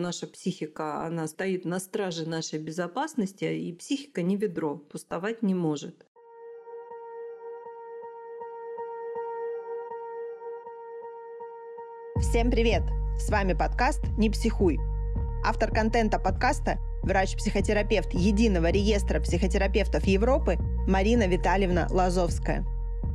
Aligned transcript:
Наша 0.00 0.28
психика, 0.28 1.04
она 1.04 1.26
стоит 1.26 1.64
на 1.64 1.80
страже 1.80 2.24
нашей 2.24 2.60
безопасности, 2.60 3.46
и 3.46 3.72
психика 3.72 4.22
не 4.22 4.36
ведро, 4.36 4.76
пустовать 4.76 5.42
не 5.42 5.56
может. 5.56 6.06
Всем 12.20 12.48
привет! 12.52 12.84
С 13.18 13.28
вами 13.28 13.54
подкаст 13.54 14.04
«Не 14.16 14.30
психуй». 14.30 14.78
Автор 15.44 15.72
контента 15.72 16.20
подкаста– 16.20 16.78
врач-психотерапевт 17.02 18.14
Единого 18.14 18.70
реестра 18.70 19.18
психотерапевтов 19.18 20.04
Европы 20.04 20.58
Марина 20.86 21.26
Витальевна 21.26 21.88
Лазовская. 21.90 22.64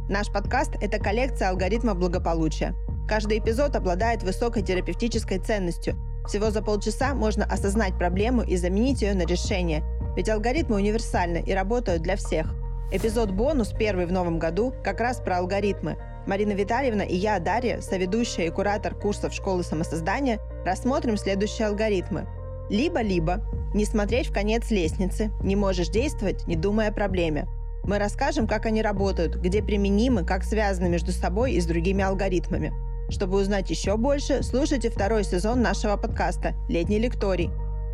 Наш 0.09 0.29
подкаст– 0.33 0.71
это 0.81 0.99
коллекция 0.99 1.47
алгоритмов 1.51 1.97
благополучия. 1.97 2.75
Каждый 3.07 3.39
эпизод 3.39 3.77
обладает 3.77 4.21
высокой 4.21 4.63
терапевтической 4.63 5.39
ценностью– 5.39 5.95
всего 6.27 6.51
за 6.51 6.61
полчаса 6.61 7.13
можно 7.13 7.45
осознать 7.45 7.97
проблему 7.97 8.41
и 8.41 8.55
заменить 8.55 9.01
ее 9.01 9.13
на 9.13 9.25
решение. 9.25 9.83
Ведь 10.15 10.29
алгоритмы 10.29 10.77
универсальны 10.77 11.43
и 11.45 11.53
работают 11.53 12.01
для 12.01 12.15
всех. 12.15 12.53
Эпизод 12.91 13.31
«Бонус», 13.31 13.73
первый 13.77 14.05
в 14.05 14.11
новом 14.11 14.37
году, 14.37 14.73
как 14.83 14.99
раз 14.99 15.19
про 15.19 15.39
алгоритмы. 15.39 15.97
Марина 16.27 16.51
Витальевна 16.51 17.01
и 17.01 17.15
я, 17.15 17.39
Дарья, 17.39 17.81
соведущая 17.81 18.45
и 18.45 18.49
куратор 18.49 18.95
курсов 18.95 19.33
школы 19.33 19.63
самосоздания, 19.63 20.39
рассмотрим 20.65 21.17
следующие 21.17 21.67
алгоритмы. 21.67 22.27
Либо-либо. 22.69 23.41
Не 23.73 23.85
смотреть 23.85 24.27
в 24.27 24.33
конец 24.33 24.69
лестницы. 24.69 25.31
Не 25.41 25.55
можешь 25.55 25.89
действовать, 25.89 26.47
не 26.47 26.55
думая 26.55 26.89
о 26.89 26.93
проблеме. 26.93 27.47
Мы 27.83 27.97
расскажем, 27.97 28.47
как 28.47 28.65
они 28.65 28.81
работают, 28.81 29.35
где 29.35 29.61
применимы, 29.61 30.23
как 30.23 30.43
связаны 30.43 30.87
между 30.87 31.11
собой 31.11 31.53
и 31.53 31.59
с 31.59 31.65
другими 31.65 32.03
алгоритмами. 32.03 32.71
Чтобы 33.13 33.37
узнать 33.37 33.69
еще 33.69 33.95
больше, 33.95 34.41
слушайте 34.41 34.89
второй 34.89 35.23
сезон 35.23 35.61
нашего 35.61 35.97
подкаста 35.97 36.55
«Летний 36.67 36.97
лекторий». 36.97 37.51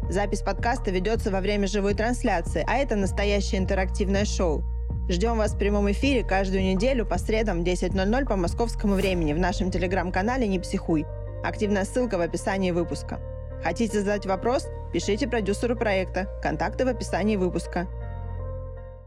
Запись 0.09 0.41
подкаста 0.41 0.91
ведется 0.91 1.29
во 1.29 1.41
время 1.41 1.67
живой 1.67 1.93
трансляции, 1.93 2.63
а 2.65 2.77
это 2.77 2.95
настоящее 2.95 3.59
интерактивное 3.59 4.23
шоу. 4.23 4.63
Ждем 5.09 5.37
вас 5.37 5.51
в 5.51 5.57
прямом 5.57 5.91
эфире 5.91 6.23
каждую 6.23 6.63
неделю 6.63 7.05
по 7.05 7.17
средам 7.17 7.63
в 7.63 7.67
10.00 7.67 8.25
по 8.27 8.37
московскому 8.37 8.93
времени 8.93 9.33
в 9.33 9.39
нашем 9.39 9.71
телеграм-канале 9.71 10.47
«Не 10.47 10.57
психуй». 10.57 11.05
Активная 11.43 11.83
ссылка 11.83 12.17
в 12.17 12.21
описании 12.21 12.71
выпуска. 12.71 13.19
Хотите 13.61 13.99
задать 13.99 14.25
вопрос? 14.25 14.69
Пишите 14.93 15.27
продюсеру 15.27 15.75
проекта. 15.75 16.29
Контакты 16.41 16.85
в 16.85 16.87
описании 16.87 17.35
выпуска. 17.35 17.89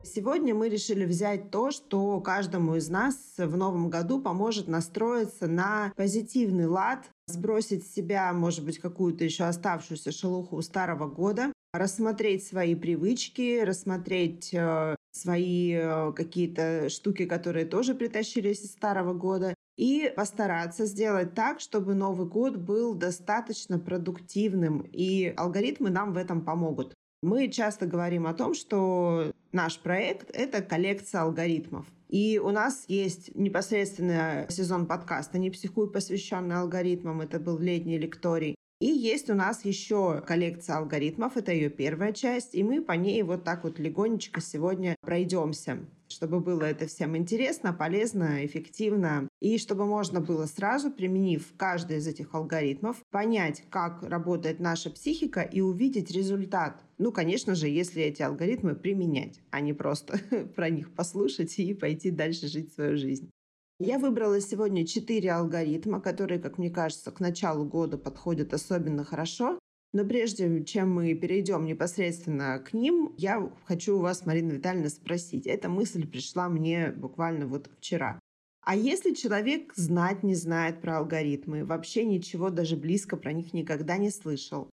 Сегодня 0.04 0.52
мы 0.52 0.68
решили 0.68 1.04
взять 1.04 1.50
то, 1.50 1.70
что 1.70 2.20
каждому 2.20 2.74
из 2.74 2.88
нас 2.88 3.16
в 3.36 3.56
новом 3.56 3.88
году 3.88 4.20
поможет 4.20 4.66
настроиться 4.66 5.46
на 5.46 5.92
позитивный 5.96 6.66
лад, 6.66 7.04
сбросить 7.28 7.86
с 7.86 7.94
себя, 7.94 8.32
может 8.32 8.64
быть, 8.64 8.78
какую-то 8.78 9.24
еще 9.24 9.44
оставшуюся 9.44 10.10
шелуху 10.10 10.60
старого 10.60 11.06
года, 11.06 11.52
рассмотреть 11.72 12.44
свои 12.44 12.74
привычки, 12.74 13.60
рассмотреть 13.60 14.52
э, 14.52 14.96
свои 15.12 15.72
э, 15.72 16.12
какие-то 16.12 16.88
штуки, 16.88 17.24
которые 17.24 17.64
тоже 17.64 17.94
притащились 17.94 18.62
из 18.62 18.72
старого 18.72 19.14
года, 19.14 19.54
и 19.78 20.12
постараться 20.14 20.84
сделать 20.84 21.34
так, 21.34 21.60
чтобы 21.60 21.94
Новый 21.94 22.26
год 22.26 22.56
был 22.56 22.94
достаточно 22.94 23.78
продуктивным, 23.78 24.80
и 24.80 25.32
алгоритмы 25.36 25.90
нам 25.90 26.12
в 26.12 26.16
этом 26.16 26.44
помогут. 26.44 26.94
Мы 27.22 27.48
часто 27.48 27.86
говорим 27.86 28.26
о 28.26 28.34
том, 28.34 28.52
что 28.52 29.32
наш 29.52 29.78
проект— 29.78 30.30
это 30.34 30.60
коллекция 30.60 31.22
алгоритмов. 31.22 31.86
И 32.08 32.40
у 32.42 32.50
нас 32.50 32.84
есть 32.88 33.34
непосредственно 33.36 34.44
сезон 34.48 34.86
подкаста 34.86 35.38
«Не 35.38 35.50
психуй», 35.50 35.88
посвященный 35.88 36.56
алгоритмам. 36.56 37.20
Это 37.20 37.38
был 37.38 37.58
летний 37.58 37.96
лекторий. 37.96 38.56
И 38.80 38.86
есть 38.86 39.30
у 39.30 39.34
нас 39.34 39.64
еще 39.64 40.20
коллекция 40.26 40.78
алгоритмов, 40.78 41.36
это 41.36 41.52
ее 41.52 41.70
первая 41.70 42.12
часть, 42.12 42.56
и 42.56 42.64
мы 42.64 42.82
по 42.82 42.92
ней 42.92 43.22
вот 43.22 43.44
так 43.44 43.62
вот 43.62 43.78
легонечко 43.78 44.40
сегодня 44.40 44.96
пройдемся 45.02 45.78
чтобы 46.12 46.40
было 46.40 46.62
это 46.62 46.86
всем 46.86 47.16
интересно, 47.16 47.72
полезно, 47.72 48.44
эффективно, 48.44 49.28
и 49.40 49.58
чтобы 49.58 49.86
можно 49.86 50.20
было 50.20 50.46
сразу, 50.46 50.90
применив 50.90 51.52
каждый 51.56 51.96
из 51.96 52.06
этих 52.06 52.34
алгоритмов, 52.34 52.98
понять, 53.10 53.64
как 53.70 54.02
работает 54.02 54.60
наша 54.60 54.90
психика 54.90 55.40
и 55.40 55.60
увидеть 55.60 56.10
результат. 56.10 56.82
Ну, 56.98 57.10
конечно 57.10 57.54
же, 57.54 57.68
если 57.68 58.02
эти 58.02 58.22
алгоритмы 58.22 58.74
применять, 58.74 59.40
а 59.50 59.60
не 59.60 59.72
просто 59.72 60.18
про 60.54 60.70
них 60.70 60.94
послушать 60.94 61.58
и 61.58 61.74
пойти 61.74 62.10
дальше 62.10 62.46
жить 62.46 62.72
свою 62.72 62.96
жизнь. 62.96 63.30
Я 63.78 63.98
выбрала 63.98 64.40
сегодня 64.40 64.86
четыре 64.86 65.32
алгоритма, 65.32 66.00
которые, 66.00 66.38
как 66.38 66.58
мне 66.58 66.70
кажется, 66.70 67.10
к 67.10 67.18
началу 67.18 67.64
года 67.64 67.98
подходят 67.98 68.54
особенно 68.54 69.02
хорошо. 69.02 69.58
Но 69.92 70.04
прежде 70.06 70.64
чем 70.64 70.94
мы 70.94 71.14
перейдем 71.14 71.66
непосредственно 71.66 72.58
к 72.58 72.72
ним, 72.72 73.14
я 73.18 73.52
хочу 73.66 73.98
у 73.98 74.00
вас, 74.00 74.24
Марина 74.24 74.52
Витальевна, 74.52 74.88
спросить. 74.88 75.46
Эта 75.46 75.68
мысль 75.68 76.06
пришла 76.06 76.48
мне 76.48 76.90
буквально 76.90 77.46
вот 77.46 77.70
вчера. 77.78 78.18
А 78.64 78.74
если 78.74 79.12
человек 79.12 79.74
знать 79.74 80.22
не 80.22 80.34
знает 80.34 80.80
про 80.80 80.98
алгоритмы, 80.98 81.64
вообще 81.64 82.04
ничего 82.04 82.48
даже 82.48 82.76
близко 82.76 83.16
про 83.16 83.32
них 83.32 83.52
никогда 83.52 83.98
не 83.98 84.10
слышал, 84.10 84.70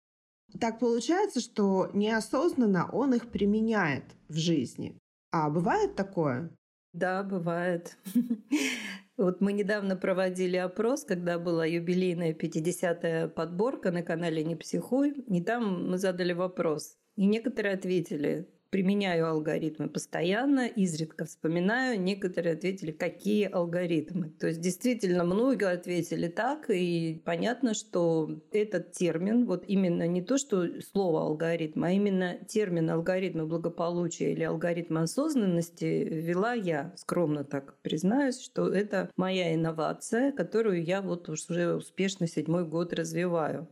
так 0.60 0.78
получается, 0.78 1.41
что 1.41 1.91
неосознанно 1.94 2.91
он 2.91 3.15
их 3.15 3.31
применяет 3.31 4.05
в 4.28 4.37
жизни. 4.37 4.99
А 5.31 5.49
бывает 5.50 5.97
такое? 5.97 6.50
Да, 6.93 7.22
бывает. 7.22 7.97
Вот 9.16 9.41
мы 9.41 9.53
недавно 9.54 9.97
проводили 9.97 10.56
опрос, 10.56 11.04
когда 11.04 11.38
была 11.38 11.65
юбилейная 11.65 12.34
50-я 12.34 13.28
подборка 13.28 13.91
на 13.91 14.03
канале 14.03 14.44
«Не 14.44 14.56
психуй», 14.56 15.12
и 15.12 15.43
там 15.43 15.91
мы 15.91 15.97
задали 15.97 16.34
вопрос. 16.34 16.99
И 17.16 17.25
некоторые 17.25 17.75
ответили, 17.75 18.47
применяю 18.76 19.26
алгоритмы 19.26 19.88
постоянно, 19.88 20.66
изредка 20.66 21.25
вспоминаю. 21.25 21.98
Некоторые 21.98 22.56
ответили, 22.56 22.91
какие 22.92 23.48
алгоритмы. 23.50 24.28
То 24.38 24.48
есть 24.48 24.60
действительно 24.60 25.25
много 25.25 25.70
ответили 25.70 26.28
так, 26.28 26.69
и 26.69 27.22
понятно, 27.25 27.72
что 27.72 28.38
этот 28.53 28.92
термин, 28.92 29.47
вот 29.47 29.64
именно 29.66 30.06
не 30.06 30.20
то, 30.20 30.37
что 30.37 30.82
слово 30.82 31.22
алгоритм, 31.22 31.84
а 31.84 31.92
именно 31.92 32.37
термин 32.47 32.91
алгоритмы 32.91 33.47
благополучия 33.47 34.32
или 34.32 34.42
алгоритм 34.42 34.98
осознанности 34.98 35.87
ввела 35.87 36.53
я, 36.53 36.93
скромно 36.97 37.44
так 37.44 37.78
признаюсь, 37.81 38.38
что 38.43 38.69
это 38.69 39.10
моя 39.16 39.54
инновация, 39.54 40.32
которую 40.32 40.84
я 40.84 41.00
вот 41.00 41.31
уже 41.31 41.76
успешно 41.76 42.26
седьмой 42.26 42.66
год 42.66 42.93
развиваю. 42.93 43.69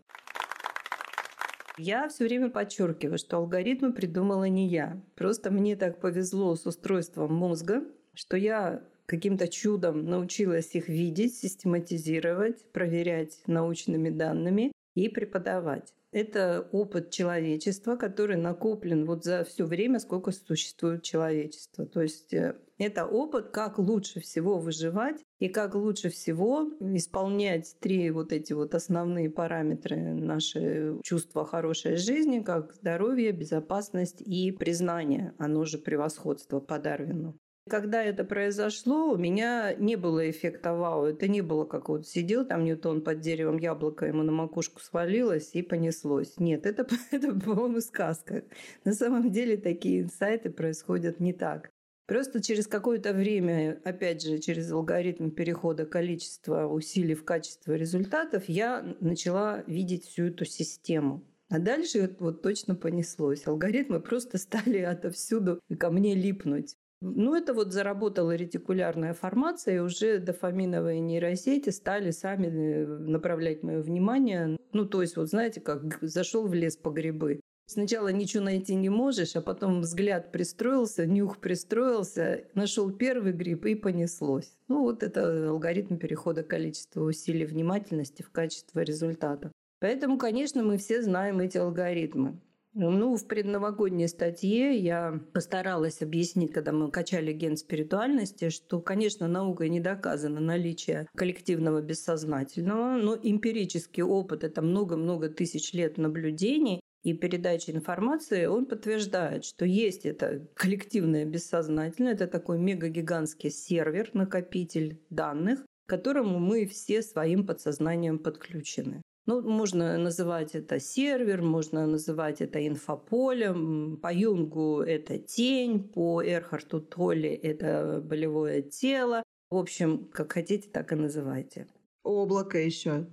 Я 1.76 2.08
все 2.08 2.24
время 2.24 2.50
подчеркиваю, 2.50 3.18
что 3.18 3.38
алгоритмы 3.38 3.92
придумала 3.92 4.44
не 4.44 4.68
я. 4.68 5.00
Просто 5.16 5.50
мне 5.50 5.74
так 5.74 6.00
повезло 6.00 6.54
с 6.54 6.66
устройством 6.66 7.34
мозга, 7.34 7.82
что 8.14 8.36
я 8.36 8.82
каким-то 9.06 9.48
чудом 9.48 10.06
научилась 10.06 10.74
их 10.74 10.88
видеть, 10.88 11.34
систематизировать, 11.34 12.64
проверять 12.72 13.40
научными 13.46 14.10
данными 14.10 14.72
и 14.94 15.08
преподавать. 15.08 15.92
Это 16.12 16.68
опыт 16.70 17.10
человечества, 17.10 17.96
который 17.96 18.36
накоплен 18.36 19.04
вот 19.04 19.24
за 19.24 19.42
все 19.42 19.64
время, 19.64 19.98
сколько 19.98 20.30
существует 20.30 21.02
человечество. 21.02 21.86
То 21.86 22.02
есть 22.02 22.32
э, 22.32 22.54
это 22.78 23.04
опыт, 23.04 23.50
как 23.50 23.78
лучше 23.78 24.20
всего 24.20 24.58
выживать 24.58 25.20
и 25.40 25.48
как 25.48 25.74
лучше 25.74 26.10
всего 26.10 26.70
исполнять 26.80 27.76
три 27.80 28.10
вот 28.12 28.32
эти 28.32 28.52
вот 28.52 28.76
основные 28.76 29.28
параметры 29.28 29.96
наши 29.96 31.00
чувства 31.02 31.44
хорошей 31.44 31.96
жизни, 31.96 32.38
как 32.40 32.74
здоровье, 32.74 33.32
безопасность 33.32 34.20
и 34.20 34.52
признание, 34.52 35.34
оно 35.38 35.64
же 35.64 35.78
превосходство 35.78 36.60
по 36.60 36.78
Дарвину. 36.78 37.36
Когда 37.68 38.04
это 38.04 38.24
произошло, 38.24 39.10
у 39.12 39.16
меня 39.16 39.74
не 39.74 39.96
было 39.96 40.28
эффекта 40.30 40.74
вау. 40.74 41.06
Это 41.06 41.28
не 41.28 41.40
было 41.40 41.64
как 41.64 41.88
вот 41.88 42.06
сидел 42.06 42.44
там 42.44 42.64
Ньютон 42.64 43.00
под 43.00 43.20
деревом, 43.20 43.56
яблоко 43.56 44.04
ему 44.04 44.22
на 44.22 44.32
макушку 44.32 44.80
свалилось 44.80 45.50
и 45.54 45.62
понеслось. 45.62 46.34
Нет, 46.38 46.66
это, 46.66 46.86
это 47.10 47.32
по-моему, 47.32 47.80
сказка. 47.80 48.44
На 48.84 48.92
самом 48.92 49.32
деле 49.32 49.56
такие 49.56 50.02
инсайты 50.02 50.50
происходят 50.50 51.20
не 51.20 51.32
так. 51.32 51.70
Просто 52.06 52.42
через 52.42 52.66
какое-то 52.66 53.14
время, 53.14 53.80
опять 53.82 54.20
же, 54.20 54.38
через 54.38 54.70
алгоритм 54.70 55.30
перехода 55.30 55.86
количества 55.86 56.66
усилий 56.66 57.14
в 57.14 57.24
качество 57.24 57.72
результатов, 57.72 58.44
я 58.46 58.94
начала 59.00 59.64
видеть 59.66 60.04
всю 60.04 60.24
эту 60.24 60.44
систему. 60.44 61.24
А 61.48 61.58
дальше 61.58 62.14
вот 62.18 62.42
точно 62.42 62.74
понеслось. 62.74 63.46
Алгоритмы 63.46 64.00
просто 64.00 64.36
стали 64.46 64.80
отовсюду 64.80 65.60
ко 65.78 65.90
мне 65.90 66.14
липнуть. 66.14 66.76
Ну, 67.00 67.34
это 67.34 67.52
вот 67.54 67.72
заработала 67.72 68.34
ретикулярная 68.34 69.14
формация, 69.14 69.76
и 69.76 69.80
уже 69.80 70.18
дофаминовые 70.18 71.00
нейросети 71.00 71.70
стали 71.70 72.10
сами 72.10 72.46
э, 72.46 72.86
направлять 72.86 73.62
мое 73.62 73.82
внимание. 73.82 74.56
Ну, 74.72 74.86
то 74.86 75.02
есть, 75.02 75.16
вот 75.16 75.28
знаете, 75.28 75.60
как 75.60 75.98
зашел 76.00 76.46
в 76.46 76.54
лес 76.54 76.76
по 76.76 76.90
грибы. 76.90 77.40
Сначала 77.66 78.08
ничего 78.08 78.44
найти 78.44 78.74
не 78.74 78.90
можешь, 78.90 79.36
а 79.36 79.40
потом 79.40 79.80
взгляд 79.80 80.32
пристроился, 80.32 81.06
нюх 81.06 81.38
пристроился, 81.38 82.44
нашел 82.54 82.90
первый 82.90 83.32
гриб 83.32 83.64
и 83.64 83.74
понеслось. 83.74 84.54
Ну 84.68 84.82
вот 84.82 85.02
это 85.02 85.48
алгоритм 85.48 85.96
перехода 85.96 86.42
количества 86.42 87.02
усилий 87.02 87.46
внимательности 87.46 88.22
в 88.22 88.30
качество 88.30 88.80
результата. 88.80 89.50
Поэтому, 89.80 90.18
конечно, 90.18 90.62
мы 90.62 90.76
все 90.76 91.02
знаем 91.02 91.40
эти 91.40 91.56
алгоритмы. 91.56 92.38
Ну, 92.76 93.16
в 93.16 93.28
предновогодней 93.28 94.08
статье 94.08 94.76
я 94.76 95.20
постаралась 95.32 96.02
объяснить, 96.02 96.52
когда 96.52 96.72
мы 96.72 96.90
качали 96.90 97.32
ген 97.32 97.56
спиритуальности, 97.56 98.48
что, 98.48 98.80
конечно, 98.80 99.28
наукой 99.28 99.68
не 99.68 99.78
доказано 99.78 100.40
наличие 100.40 101.06
коллективного 101.14 101.82
бессознательного, 101.82 102.96
но 102.96 103.16
эмпирический 103.22 104.02
опыт– 104.02 104.42
это 104.44 104.60
много-много 104.60 105.28
тысяч 105.28 105.72
лет 105.72 105.98
наблюдений, 105.98 106.80
и 107.04 107.12
передачи 107.12 107.70
информации, 107.70 108.46
он 108.46 108.66
подтверждает, 108.66 109.44
что 109.44 109.64
есть 109.64 110.04
это 110.04 110.44
коллективное 110.54 111.26
бессознательное, 111.26 112.14
это 112.14 112.26
такой 112.26 112.58
мегагигантский 112.58 113.50
сервер, 113.50 114.10
накопитель 114.14 115.00
данных, 115.10 115.60
к 115.86 115.90
которому 115.90 116.40
мы 116.40 116.66
все 116.66 117.02
своим 117.02 117.46
подсознанием 117.46 118.18
подключены. 118.18 119.02
Ну, 119.26 119.40
можно 119.40 119.96
называть 119.96 120.54
это 120.54 120.78
сервер, 120.78 121.40
можно 121.40 121.86
называть 121.86 122.42
это 122.42 122.66
инфополем. 122.66 123.96
По 124.02 124.12
Юнгу 124.12 124.82
это 124.82 125.18
тень, 125.18 125.82
по 125.82 126.22
Эрхарту 126.22 126.80
Толли 126.80 127.30
это 127.30 128.02
болевое 128.04 128.60
тело. 128.60 129.22
В 129.48 129.56
общем, 129.56 130.10
как 130.12 130.32
хотите, 130.32 130.68
так 130.68 130.92
и 130.92 130.96
называйте. 130.96 131.68
Облако 132.02 132.58
еще. 132.58 133.06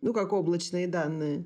Ну, 0.00 0.14
как 0.14 0.32
облачные 0.32 0.88
данные. 0.88 1.44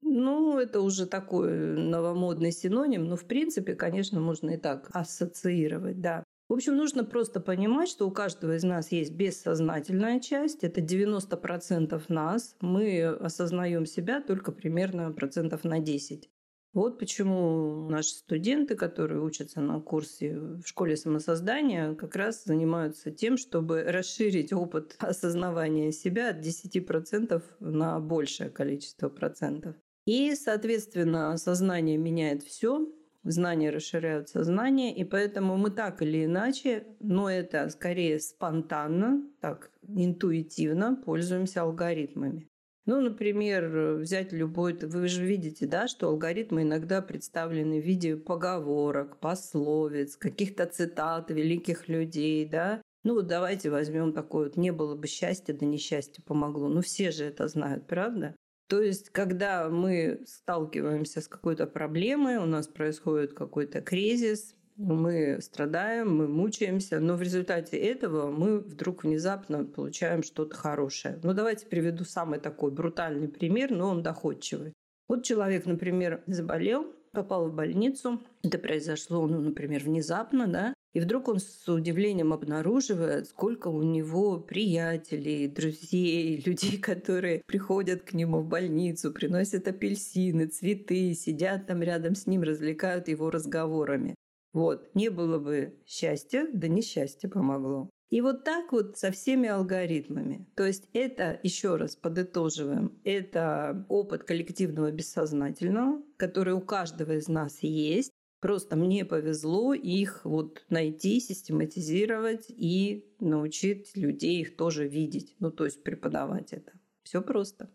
Ну, 0.00 0.58
это 0.58 0.80
уже 0.80 1.06
такой 1.06 1.52
новомодный 1.76 2.50
синоним, 2.50 3.04
но 3.04 3.16
в 3.16 3.26
принципе, 3.26 3.76
конечно, 3.76 4.20
можно 4.20 4.50
и 4.50 4.56
так 4.56 4.90
ассоциировать, 4.92 6.00
да. 6.00 6.24
В 6.52 6.54
общем, 6.54 6.76
нужно 6.76 7.02
просто 7.02 7.40
понимать, 7.40 7.88
что 7.88 8.06
у 8.06 8.10
каждого 8.10 8.54
из 8.56 8.62
нас 8.62 8.92
есть 8.92 9.12
бессознательная 9.12 10.20
часть. 10.20 10.64
Это 10.64 10.82
90% 10.82 11.98
нас. 12.08 12.56
Мы 12.60 13.06
осознаем 13.06 13.86
себя 13.86 14.20
только 14.20 14.52
примерно 14.52 15.10
процентов 15.12 15.64
на 15.64 15.78
10. 15.78 16.28
Вот 16.74 16.98
почему 16.98 17.88
наши 17.88 18.10
студенты, 18.10 18.74
которые 18.74 19.22
учатся 19.22 19.62
на 19.62 19.80
курсе 19.80 20.38
в 20.38 20.66
школе 20.66 20.98
самосоздания, 20.98 21.94
как 21.94 22.16
раз 22.16 22.44
занимаются 22.44 23.10
тем, 23.10 23.38
чтобы 23.38 23.84
расширить 23.84 24.52
опыт 24.52 24.96
осознавания 24.98 25.90
себя 25.90 26.28
от 26.28 26.44
10% 26.44 27.42
на 27.60 27.98
большее 27.98 28.50
количество 28.50 29.08
процентов. 29.08 29.74
И, 30.04 30.34
соответственно, 30.34 31.34
сознание 31.38 31.96
меняет 31.96 32.42
все, 32.42 32.92
знания 33.24 33.70
расширяют 33.70 34.28
сознание, 34.28 34.94
и 34.94 35.04
поэтому 35.04 35.56
мы 35.56 35.70
так 35.70 36.02
или 36.02 36.24
иначе, 36.24 36.86
но 37.00 37.30
это 37.30 37.68
скорее 37.68 38.18
спонтанно, 38.20 39.22
так 39.40 39.70
интуитивно 39.86 40.96
пользуемся 41.04 41.62
алгоритмами. 41.62 42.48
Ну, 42.84 43.00
например, 43.00 43.98
взять 43.98 44.32
любой... 44.32 44.74
Вы 44.74 45.06
же 45.06 45.24
видите, 45.24 45.66
да, 45.66 45.86
что 45.86 46.08
алгоритмы 46.08 46.62
иногда 46.62 47.00
представлены 47.00 47.80
в 47.80 47.84
виде 47.84 48.16
поговорок, 48.16 49.20
пословиц, 49.20 50.16
каких-то 50.16 50.66
цитат 50.66 51.30
великих 51.30 51.88
людей, 51.88 52.44
да. 52.44 52.82
Ну, 53.04 53.22
давайте 53.22 53.70
возьмем 53.70 54.12
такое 54.12 54.44
вот 54.44 54.56
«не 54.56 54.72
было 54.72 54.96
бы 54.96 55.06
счастья, 55.06 55.52
да 55.52 55.64
несчастье 55.64 56.24
помогло». 56.24 56.68
Ну, 56.68 56.80
все 56.80 57.12
же 57.12 57.24
это 57.24 57.46
знают, 57.46 57.86
правда? 57.86 58.34
То 58.68 58.80
есть, 58.80 59.10
когда 59.10 59.68
мы 59.68 60.22
сталкиваемся 60.26 61.20
с 61.20 61.28
какой-то 61.28 61.66
проблемой, 61.66 62.36
у 62.36 62.46
нас 62.46 62.66
происходит 62.68 63.34
какой-то 63.34 63.80
кризис, 63.82 64.54
мы 64.76 65.38
страдаем, 65.40 66.16
мы 66.16 66.28
мучаемся, 66.28 66.98
но 66.98 67.16
в 67.16 67.22
результате 67.22 67.76
этого 67.76 68.30
мы 68.30 68.60
вдруг 68.60 69.04
внезапно 69.04 69.64
получаем 69.64 70.22
что-то 70.22 70.56
хорошее. 70.56 71.20
Ну, 71.22 71.34
давайте 71.34 71.66
приведу 71.66 72.04
самый 72.04 72.38
такой 72.38 72.70
брутальный 72.70 73.28
пример, 73.28 73.70
но 73.70 73.90
он 73.90 74.02
доходчивый. 74.02 74.72
Вот 75.08 75.24
человек, 75.24 75.66
например, 75.66 76.22
заболел, 76.26 76.86
попал 77.12 77.48
в 77.48 77.54
больницу. 77.54 78.22
Это 78.42 78.58
произошло, 78.58 79.26
ну, 79.26 79.40
например, 79.40 79.82
внезапно, 79.84 80.46
да. 80.46 80.74
И 80.92 81.00
вдруг 81.00 81.28
он 81.28 81.38
с 81.40 81.68
удивлением 81.68 82.32
обнаруживает, 82.32 83.28
сколько 83.28 83.68
у 83.68 83.82
него 83.82 84.38
приятелей, 84.38 85.48
друзей, 85.48 86.42
людей, 86.46 86.78
которые 86.78 87.42
приходят 87.46 88.02
к 88.02 88.12
нему 88.12 88.40
в 88.40 88.46
больницу, 88.46 89.12
приносят 89.12 89.68
апельсины, 89.68 90.46
цветы, 90.46 91.14
сидят 91.14 91.66
там 91.66 91.82
рядом 91.82 92.14
с 92.14 92.26
ним, 92.26 92.42
развлекают 92.42 93.08
его 93.08 93.30
разговорами. 93.30 94.14
Вот, 94.52 94.94
не 94.94 95.08
было 95.08 95.38
бы 95.38 95.78
счастья, 95.86 96.46
да 96.52 96.68
несчастье 96.68 97.30
помогло. 97.30 97.88
И 98.10 98.20
вот 98.20 98.44
так 98.44 98.72
вот 98.72 98.98
со 98.98 99.10
всеми 99.10 99.48
алгоритмами. 99.48 100.46
То 100.54 100.66
есть 100.66 100.86
это, 100.92 101.40
еще 101.42 101.76
раз 101.76 101.96
подытоживаем, 101.96 103.00
это 103.04 103.86
опыт 103.88 104.24
коллективного 104.24 104.90
бессознательного, 104.90 106.02
который 106.18 106.52
у 106.52 106.60
каждого 106.60 107.12
из 107.12 107.28
нас 107.28 107.60
есть. 107.62 108.12
Просто 108.42 108.74
мне 108.74 109.04
повезло 109.04 109.72
их 109.72 110.22
вот 110.24 110.64
найти, 110.68 111.20
систематизировать 111.20 112.46
и 112.48 113.06
научить 113.20 113.96
людей 113.96 114.40
их 114.40 114.56
тоже 114.56 114.88
видеть. 114.88 115.36
Ну, 115.38 115.52
то 115.52 115.64
есть 115.64 115.84
преподавать 115.84 116.52
это. 116.52 116.72
Все 117.04 117.22
просто. 117.22 117.70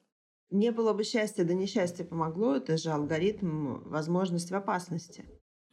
Не 0.51 0.73
было 0.73 0.91
бы 0.91 1.05
счастья, 1.05 1.45
да 1.45 1.53
несчастье 1.53 2.03
помогло. 2.03 2.57
Это 2.57 2.75
же 2.75 2.89
алгоритм 2.89 3.75
возможность 3.89 4.51
в 4.51 4.55
опасности. 4.55 5.23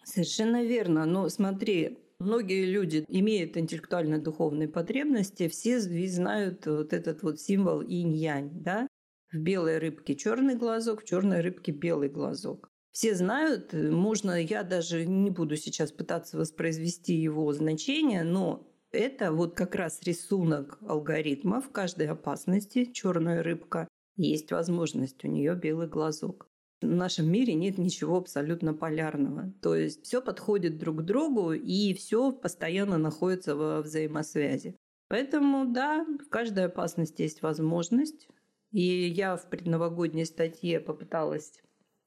Совершенно 0.04 0.62
верно. 0.62 1.06
Но 1.06 1.28
смотри, 1.28 1.98
многие 2.20 2.64
люди 2.64 3.04
имеют 3.08 3.56
интеллектуально-духовные 3.56 4.68
потребности, 4.68 5.48
все 5.48 5.80
знают 5.80 6.66
вот 6.66 6.92
этот 6.92 7.24
вот 7.24 7.40
символ 7.40 7.80
инь-янь, 7.82 8.62
да? 8.62 8.86
В 9.32 9.38
белой 9.38 9.78
рыбке 9.78 10.14
черный 10.14 10.54
глазок, 10.54 11.02
в 11.02 11.04
черной 11.04 11.40
рыбке 11.40 11.72
белый 11.72 12.08
глазок 12.08 12.70
все 12.94 13.16
знают, 13.16 13.74
э, 13.74 13.90
можно, 13.90 14.40
я 14.40 14.62
даже 14.62 15.04
не 15.04 15.30
буду 15.30 15.56
сейчас 15.56 15.90
пытаться 15.90 16.38
воспроизвести 16.38 17.12
его 17.12 17.52
значение, 17.52 18.22
но 18.22 18.70
это 18.92 19.32
вот 19.32 19.54
как 19.54 19.74
раз 19.74 20.00
рисунок 20.04 20.78
алгоритма 20.86 21.60
в 21.60 21.70
каждой 21.70 22.06
опасности, 22.06 22.84
черная 22.84 23.42
рыбка, 23.42 23.88
есть 24.16 24.52
возможность, 24.52 25.24
у 25.24 25.28
нее 25.28 25.56
белый 25.56 25.88
глазок. 25.88 26.48
В 26.80 26.86
нашем 26.86 27.28
мире 27.32 27.54
нет 27.54 27.78
ничего 27.78 28.18
абсолютно 28.18 28.74
полярного. 28.74 29.52
То 29.60 29.74
есть 29.74 30.04
все 30.04 30.22
подходит 30.22 30.78
друг 30.78 30.98
к 30.98 31.02
другу, 31.02 31.52
и 31.52 31.94
все 31.94 32.30
постоянно 32.30 32.96
находится 32.96 33.56
во 33.56 33.82
взаимосвязи. 33.82 34.76
Поэтому, 35.08 35.64
да, 35.64 36.06
в 36.24 36.28
каждой 36.28 36.66
опасности 36.66 37.22
есть 37.22 37.42
возможность. 37.42 38.28
И 38.70 39.08
я 39.08 39.36
в 39.36 39.50
предновогодней 39.50 40.26
статье 40.26 40.78
попыталась 40.78 41.63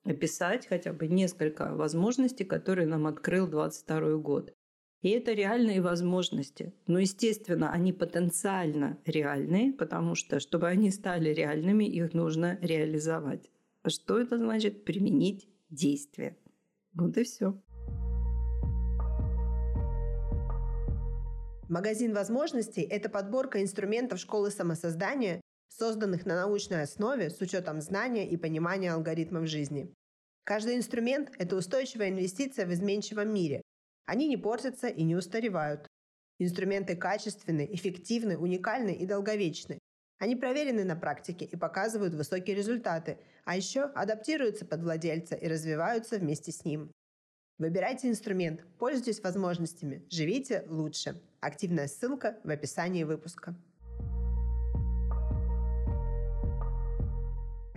описать 0.08 0.68
хотя 0.68 0.94
бы 0.94 1.08
несколько 1.08 1.76
возможностей, 1.76 2.46
которые 2.46 2.88
нам 2.88 3.08
открыл 3.08 3.48
22 3.48 4.18
год. 4.18 4.54
И 5.02 5.10
это 5.10 5.34
реальные 5.34 5.82
возможности. 5.82 6.74
Но, 6.88 7.00
естественно, 7.00 7.72
они 7.72 7.94
потенциально 7.94 8.98
реальные, 9.06 9.74
потому 9.74 10.16
что, 10.16 10.40
чтобы 10.40 10.68
они 10.68 10.90
стали 10.92 11.30
реальными, 11.30 11.84
их 11.84 12.14
нужно 12.14 12.58
реализовать. 12.62 13.52
А 13.84 13.90
что 13.90 14.20
это 14.20 14.38
значит? 14.38 14.86
Применить 14.86 15.48
действие. 15.70 16.38
Вот 16.94 17.16
и 17.18 17.24
все. 17.24 17.62
Магазин 21.70 22.14
возможностей– 22.14 22.82
это 22.90 23.10
подборка 23.10 23.62
инструментов 23.62 24.20
школы 24.20 24.52
самосоздания, 24.52 25.42
созданных 25.68 26.26
на 26.26 26.36
научной 26.36 26.82
основе 26.82 27.30
с 27.30 27.40
учетом 27.42 27.82
знания 27.82 28.28
и 28.28 28.38
понимания 28.38 28.94
алгоритмов 28.94 29.48
жизни. 29.48 29.94
Каждый 30.48 30.78
инструмент– 30.78 31.34
это 31.40 31.58
устойчивая 31.58 32.08
инвестиция 32.08 32.66
в 32.66 32.72
изменчивом 32.72 33.34
мире. 33.34 33.62
Они 34.06 34.30
не 34.30 34.38
портятся 34.38 34.88
и 34.88 35.04
не 35.04 35.14
устаревают. 35.14 35.86
Инструменты 36.40 36.96
качественны, 36.96 37.68
эффективны, 37.70 38.38
уникальны 38.38 38.96
и 38.96 39.06
долговечны. 39.06 39.78
Они 40.20 40.38
проверены 40.38 40.86
на 40.86 40.96
практике 40.96 41.44
и 41.44 41.58
показывают 41.58 42.14
высокие 42.14 42.56
результаты, 42.56 43.18
а 43.44 43.58
еще 43.58 43.82
адаптируются 43.82 44.66
под 44.66 44.84
владельца 44.84 45.36
и 45.36 45.50
развиваются 45.50 46.18
вместе 46.18 46.54
с 46.54 46.64
ним. 46.64 46.94
Выбирайте 47.58 48.08
инструмент, 48.08 48.64
пользуйтесь 48.80 49.20
возможностями, 49.20 50.06
живите 50.10 50.64
лучше. 50.70 51.22
Активная 51.42 51.90
ссылка 51.90 52.40
в 52.46 52.50
описании 52.50 53.04
выпуска. 53.04 53.54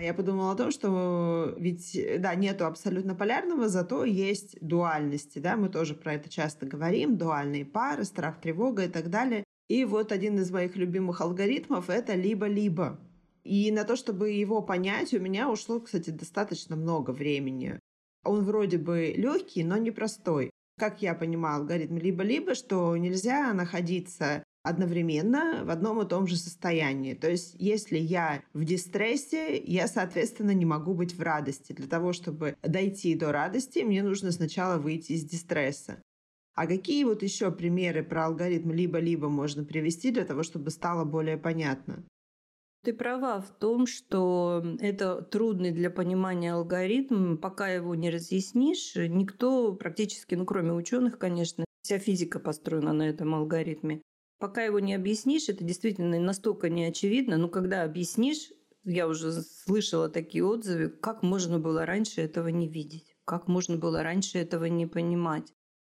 Я 0.01 0.15
подумала 0.15 0.53
о 0.53 0.57
том, 0.57 0.71
что 0.71 1.55
ведь, 1.59 1.99
да, 2.19 2.35
нету 2.35 2.65
абсолютно 2.65 3.15
полярного, 3.15 3.69
зато 3.69 4.05
есть 4.05 4.57
дуальности, 4.63 5.39
да, 5.39 5.57
мы 5.57 5.69
тоже 5.69 5.95
про 5.95 6.15
это 6.15 6.31
часто 6.31 6.65
говорим, 6.65 7.19
дуальные 7.19 7.67
пары, 7.67 8.05
страх, 8.05 8.41
тревога 8.41 8.87
и 8.87 8.89
так 8.89 9.11
далее. 9.11 9.45
И 9.69 9.85
вот 9.85 10.11
один 10.11 10.39
из 10.39 10.51
моих 10.51 10.75
любимых 10.77 11.21
алгоритмов— 11.21 11.89
это 11.91 12.15
либо-либо. 12.15 12.99
И 13.45 13.71
на 13.71 13.85
то, 13.85 13.95
чтобы 13.95 14.31
его 14.31 14.63
понять, 14.63 15.13
у 15.13 15.21
меня 15.21 15.51
ушло, 15.51 15.81
кстати, 15.81 16.11
достаточно 16.11 16.77
много 16.77 17.11
времени. 17.11 17.79
Он 18.25 18.43
вроде 18.43 18.79
бы 18.79 19.13
легкий, 19.15 19.65
но 19.65 19.77
непростой. 19.77 20.51
Как 20.79 21.03
я 21.03 21.15
понимаю 21.15 21.61
алгоритм 21.61 21.99
либо-либо, 21.99 22.55
что 22.55 22.97
нельзя 22.97 23.53
находиться 23.53 24.43
одновременно 24.63 25.65
в 25.65 25.71
одном 25.71 26.03
и 26.03 26.09
том 26.09 26.27
же 26.27 26.37
состоянии. 26.37 27.15
То 27.15 27.31
есть, 27.31 27.55
если 27.59 27.99
я 27.99 28.43
в 28.53 28.65
дистрессе, 28.65 29.59
я, 29.59 29.89
соответственно, 29.89 30.53
не 30.53 30.65
могу 30.65 30.95
быть 30.95 31.15
в 31.15 31.23
радости. 31.23 31.73
Для 31.73 31.87
того, 31.87 32.13
чтобы 32.13 32.57
дойти 32.63 33.15
до 33.15 33.33
радости, 33.33 33.81
мне 33.81 34.03
нужно 34.03 34.33
сначала 34.33 34.79
выйти 34.79 35.13
из 35.13 35.25
дистресса. 35.25 36.03
А 36.55 36.67
какие 36.67 37.05
вот 37.05 37.23
еще 37.23 37.51
примеры 37.51 38.03
про 38.03 38.27
алгоритм 38.27 38.73
либо-либо 38.73 39.29
можно 39.29 39.65
привести 39.65 40.11
для 40.11 40.25
того, 40.25 40.43
чтобы 40.43 40.71
стало 40.71 41.05
более 41.05 41.39
понятно? 41.39 42.05
Ты 42.83 42.95
права 42.95 43.41
в 43.41 43.51
том, 43.59 43.87
что 43.87 44.65
это 44.81 45.21
трудный 45.23 45.71
для 45.71 45.91
понимания 45.91 46.55
алгоритм. 46.55 47.37
Пока 47.37 47.69
его 47.69 47.95
не 47.95 48.11
разъяснишь, 48.11 48.95
никто 48.97 49.75
практически, 49.75 50.35
ну 50.35 50.47
кроме 50.47 50.73
ученых, 50.73 51.19
конечно, 51.19 51.65
вся 51.83 51.99
физика 51.99 52.41
построена 52.41 52.93
на 52.93 53.09
этом 53.09 53.35
алгоритме. 53.35 54.01
Пока 54.41 54.63
его 54.63 54.81
не 54.81 54.95
объяснишь, 54.95 55.51
это 55.51 55.63
действительно 55.63 56.19
настолько 56.19 56.71
не 56.71 56.87
очевидно. 56.87 57.37
Но 57.37 57.49
когда 57.49 57.85
объяснишь, 57.85 58.51
я 58.85 59.07
уже 59.07 59.33
слышала 59.33 60.09
такие 60.09 60.45
отзывы, 60.45 60.89
как 60.89 61.23
можно 61.23 61.59
было 61.59 61.85
раньше 61.85 62.23
этого 62.23 62.49
не 62.49 62.67
видеть, 62.67 63.15
как 63.27 63.49
можно 63.49 63.77
было 63.77 64.03
раньше 64.03 64.39
этого 64.39 64.65
не 64.65 64.87
понимать. 64.87 65.53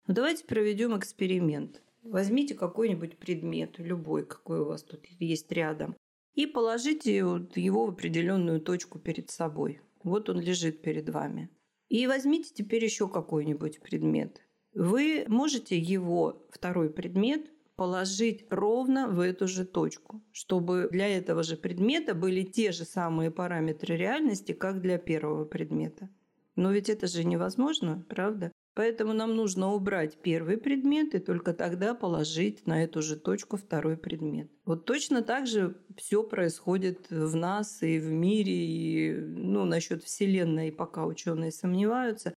Ну, 0.06 0.12
давайте 0.12 0.44
проведем 0.44 0.96
эксперимент. 0.96 1.82
Возьмите 2.02 2.54
какой-нибудь 2.54 3.16
предмет, 3.16 3.78
любой, 3.78 4.26
какой 4.26 4.60
у 4.60 4.66
вас 4.66 4.82
тут 4.82 5.06
есть 5.18 5.50
рядом, 5.50 5.96
и 6.34 6.44
положите 6.44 7.16
его 7.16 7.86
в 7.86 7.90
определенную 7.90 8.60
точку 8.60 8.98
перед 8.98 9.30
собой. 9.30 9.80
Вот 10.02 10.28
он 10.28 10.38
лежит 10.38 10.82
перед 10.82 11.08
вами. 11.08 11.48
И 11.88 12.06
возьмите 12.06 12.52
теперь 12.52 12.84
еще 12.84 13.08
какой-нибудь 13.08 13.80
предмет. 13.80 14.42
Вы 14.74 15.24
можете 15.28 15.78
его, 15.78 16.46
второй 16.50 16.90
предмет, 16.90 17.50
положить 17.76 18.46
ровно 18.50 19.08
в 19.08 19.20
эту 19.20 19.48
же 19.48 19.64
точку, 19.64 20.22
чтобы 20.32 20.88
для 20.90 21.08
этого 21.08 21.42
же 21.42 21.56
предмета 21.56 22.14
были 22.14 22.42
те 22.42 22.72
же 22.72 22.84
самые 22.84 23.30
параметры 23.30 23.96
реальности, 23.96 24.52
как 24.52 24.80
для 24.80 24.98
первого 24.98 25.44
предмета. 25.44 26.08
Но 26.56 26.70
ведь 26.70 26.88
это 26.88 27.06
же 27.06 27.24
невозможно, 27.24 28.04
правда? 28.08 28.52
Поэтому 28.74 29.12
нам 29.12 29.36
нужно 29.36 29.72
убрать 29.72 30.18
первый 30.20 30.56
предмет 30.56 31.14
и 31.14 31.20
только 31.20 31.52
тогда 31.54 31.94
положить 31.94 32.66
на 32.66 32.82
эту 32.82 33.02
же 33.02 33.16
точку 33.16 33.56
второй 33.56 33.96
предмет. 33.96 34.50
Вот 34.64 34.84
точно 34.84 35.22
так 35.22 35.46
же 35.46 35.76
все 35.96 36.24
происходит 36.24 37.08
в 37.08 37.36
нас 37.36 37.82
и 37.82 38.00
в 38.00 38.10
мире, 38.10 38.52
и 38.52 39.12
ну, 39.14 39.64
насчет 39.64 40.02
Вселенной 40.02 40.72
пока 40.72 41.06
ученые 41.06 41.52
сомневаются. 41.52 42.34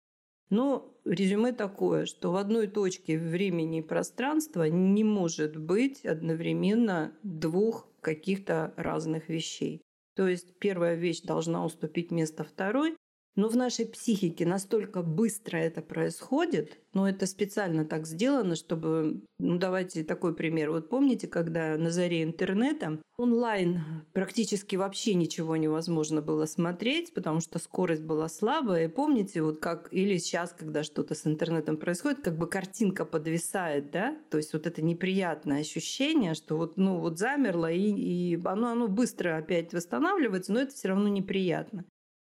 Но 0.55 0.95
резюме 1.05 1.51
такое, 1.53 2.07
что 2.07 2.31
в 2.31 2.37
одной 2.37 2.69
точке 2.69 3.19
времени 3.19 3.81
и 3.81 3.83
пространства 3.83 4.69
не 4.69 5.03
может 5.03 5.57
быть 5.57 6.07
одновременно 6.07 7.13
двух 7.25 7.89
каких-то 8.01 8.73
разных 8.77 9.29
вещей. 9.29 9.83
То 10.15 10.29
есть 10.29 10.57
первая 10.61 10.95
вещь 10.95 11.23
должна 11.23 11.65
уступить 11.65 12.13
место 12.13 12.45
второй, 12.45 12.97
но 13.37 13.49
в 13.49 13.57
нашей 13.57 13.87
психике 13.87 14.47
настолько 14.47 15.03
быстро 15.03 15.57
это 15.57 15.83
происходит, 15.83 16.79
но 16.93 17.09
это 17.09 17.27
специально 17.27 17.85
так 17.85 18.07
сделано, 18.07 18.55
чтобы... 18.55 19.23
Ну, 19.41 19.59
давайте 19.59 20.05
такой 20.05 20.35
пример. 20.35 20.71
Вот 20.71 20.89
помните, 20.89 21.27
когда 21.27 21.77
на 21.77 21.91
заре 21.91 22.23
интернета 22.23 23.01
онлайн 23.17 23.81
практически 24.13 24.77
вообще 24.77 25.15
ничего 25.15 25.57
невозможно 25.57 26.23
было 26.23 26.47
смотреть, 26.47 27.13
потому 27.13 27.41
что 27.41 27.59
скорость 27.59 28.03
была 28.03 28.29
слабая. 28.29 28.85
И 28.85 28.91
помните, 28.91 29.43
вот 29.43 29.59
как... 29.59 29.89
Или 29.91 30.19
сейчас, 30.19 30.53
когда 30.53 30.85
что-то 30.85 31.17
с 31.17 31.27
интернетом 31.27 31.77
происходит, 31.77 32.21
как 32.23 32.39
бы 32.39 32.47
картинка 32.47 33.05
подвисает, 33.05 33.91
да? 33.91 34.17
То 34.31 34.37
есть 34.37 34.53
вот 34.53 34.69
это 34.69 34.81
неприятное 34.81 35.61
ощущение, 35.61 36.35
что 36.35 36.57
вот, 36.57 36.77
ну, 36.77 37.01
вот 37.01 37.19
замерло, 37.19 37.71
и, 37.71 37.91
и 37.91 38.41
оно, 38.45 38.69
оно 38.69 38.87
быстро 38.87 39.37
опять 39.37 39.75
восстанавливается, 39.75 40.53
но 40.53 40.61
это 40.61 40.73
все 40.73 40.89
равно 40.89 41.09
неприятно. 41.09 41.85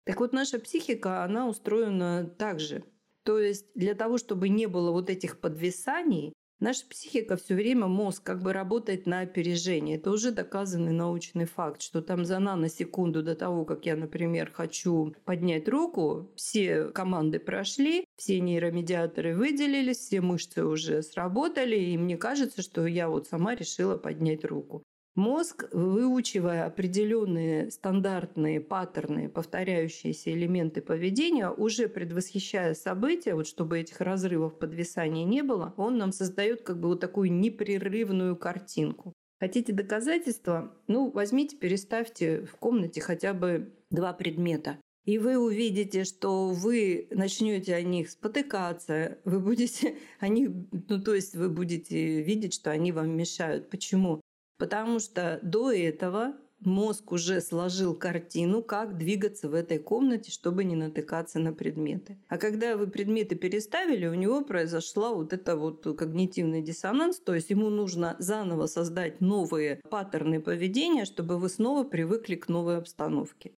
Так 0.07 0.21
вот, 0.21 0.31
наша 0.31 0.57
психика, 0.57 1.25
она 1.25 1.49
устроена 1.49 2.33
так 2.37 2.61
же. 2.61 2.85
То 3.23 3.39
есть 3.39 3.65
для 3.75 3.93
того, 3.93 4.17
чтобы 4.17 4.47
не 4.47 4.65
было 4.65 4.91
вот 4.91 5.09
этих 5.09 5.41
подвисаний, 5.41 6.31
наша 6.61 6.87
психика 6.87 7.35
все 7.35 7.55
время, 7.55 7.87
мозг 7.87 8.23
как 8.23 8.41
бы 8.41 8.53
работает 8.53 9.05
на 9.05 9.19
опережение. 9.19 9.97
Это 9.97 10.11
уже 10.11 10.31
доказанный 10.31 10.93
научный 10.93 11.43
факт, 11.43 11.81
что 11.81 12.01
там 12.01 12.23
за 12.23 12.39
наносекунду 12.39 13.21
до 13.21 13.35
того, 13.35 13.65
как 13.65 13.85
я, 13.85 13.97
например, 13.97 14.49
хочу 14.53 15.13
поднять 15.25 15.67
руку, 15.67 16.31
все 16.37 16.85
команды 16.85 17.39
прошли, 17.39 18.05
все 18.15 18.39
нейромедиаторы 18.39 19.35
выделились, 19.35 19.97
все 19.97 20.21
мышцы 20.21 20.63
уже 20.63 21.03
сработали, 21.03 21.75
и 21.75 21.97
мне 21.97 22.15
кажется, 22.15 22.61
что 22.61 22.87
я 22.87 23.09
вот 23.09 23.27
сама 23.27 23.55
решила 23.55 23.97
поднять 23.97 24.45
руку. 24.45 24.83
Мозг, 25.17 25.67
выучивая 25.71 26.67
определенные 26.67 27.71
стандартные 27.71 28.62
паттерны, 28.62 29.29
повторяющиеся 29.29 30.31
элементы 30.31 30.79
поведения, 30.79 31.50
уже 31.50 31.89
предвосхищая 31.89 32.75
события, 32.75 33.33
вот 33.33 33.47
чтобы 33.47 33.79
этих 33.79 34.00
разрывов 34.00 34.59
подвисания 34.59 35.25
не 35.25 35.41
было, 35.41 35.74
он 35.75 35.97
нам 35.97 36.12
создает 36.12 36.62
как 36.62 36.79
бы 36.79 36.89
вот 36.89 37.00
такую 37.00 37.33
непрерывную 37.33 38.36
картинку. 38.36 39.13
Хотите 39.39 39.74
доказательства? 39.74 40.71
Ну, 40.86 41.09
возьмите, 41.09 41.57
переставьте 41.57 42.45
в 42.45 42.55
комнате 42.57 43.01
хотя 43.01 43.33
бы 43.33 43.74
два 43.89 44.13
предмета. 44.13 44.77
И 45.05 45.17
вы 45.17 45.39
увидите, 45.39 46.03
что 46.03 46.50
вы 46.50 47.07
начнете 47.09 47.74
о 47.74 47.81
них 47.81 48.12
спотыкаться, 48.12 49.17
вы 49.25 49.39
будете 49.39 49.95
о 50.19 50.27
них, 50.27 50.51
ну 50.89 51.01
то 51.01 51.15
есть 51.15 51.36
вы 51.36 51.50
будете 51.50 52.21
видеть, 52.21 52.53
что 52.53 52.69
они 52.69 52.91
вам 52.91 53.17
мешают. 53.17 53.71
Почему? 53.71 54.21
Потому 54.57 54.99
что 54.99 55.39
до 55.43 55.71
этого 55.71 56.33
мозг 56.59 57.11
уже 57.11 57.41
сложил 57.41 57.95
картину, 57.95 58.63
как 58.63 58.97
двигаться 58.97 59.49
в 59.49 59.53
этой 59.53 59.77
комнате, 59.77 60.31
чтобы 60.31 60.63
не 60.63 60.75
натыкаться 60.75 61.39
на 61.39 61.53
предметы. 61.53 62.17
А 62.27 62.37
когда 62.37 62.75
вы 62.75 62.87
предметы 62.87 63.35
переставили, 63.35 64.07
у 64.07 64.13
него 64.13 64.43
произошла 64.43 65.13
вот 65.13 65.33
это 65.33 65.55
вот 65.55 65.83
когнитивный 65.97 66.61
диссонанс, 66.61 67.19
то 67.19 67.35
есть 67.35 67.49
ему 67.49 67.69
нужно 67.69 68.15
заново 68.19 68.65
создать 68.67 69.21
новые 69.21 69.81
паттерны 69.89 70.41
поведения, 70.41 71.05
чтобы 71.05 71.37
вы 71.37 71.49
снова 71.49 71.83
привыкли 71.83 72.35
к 72.35 72.47
новой 72.47 72.77
обстановке. 72.77 73.53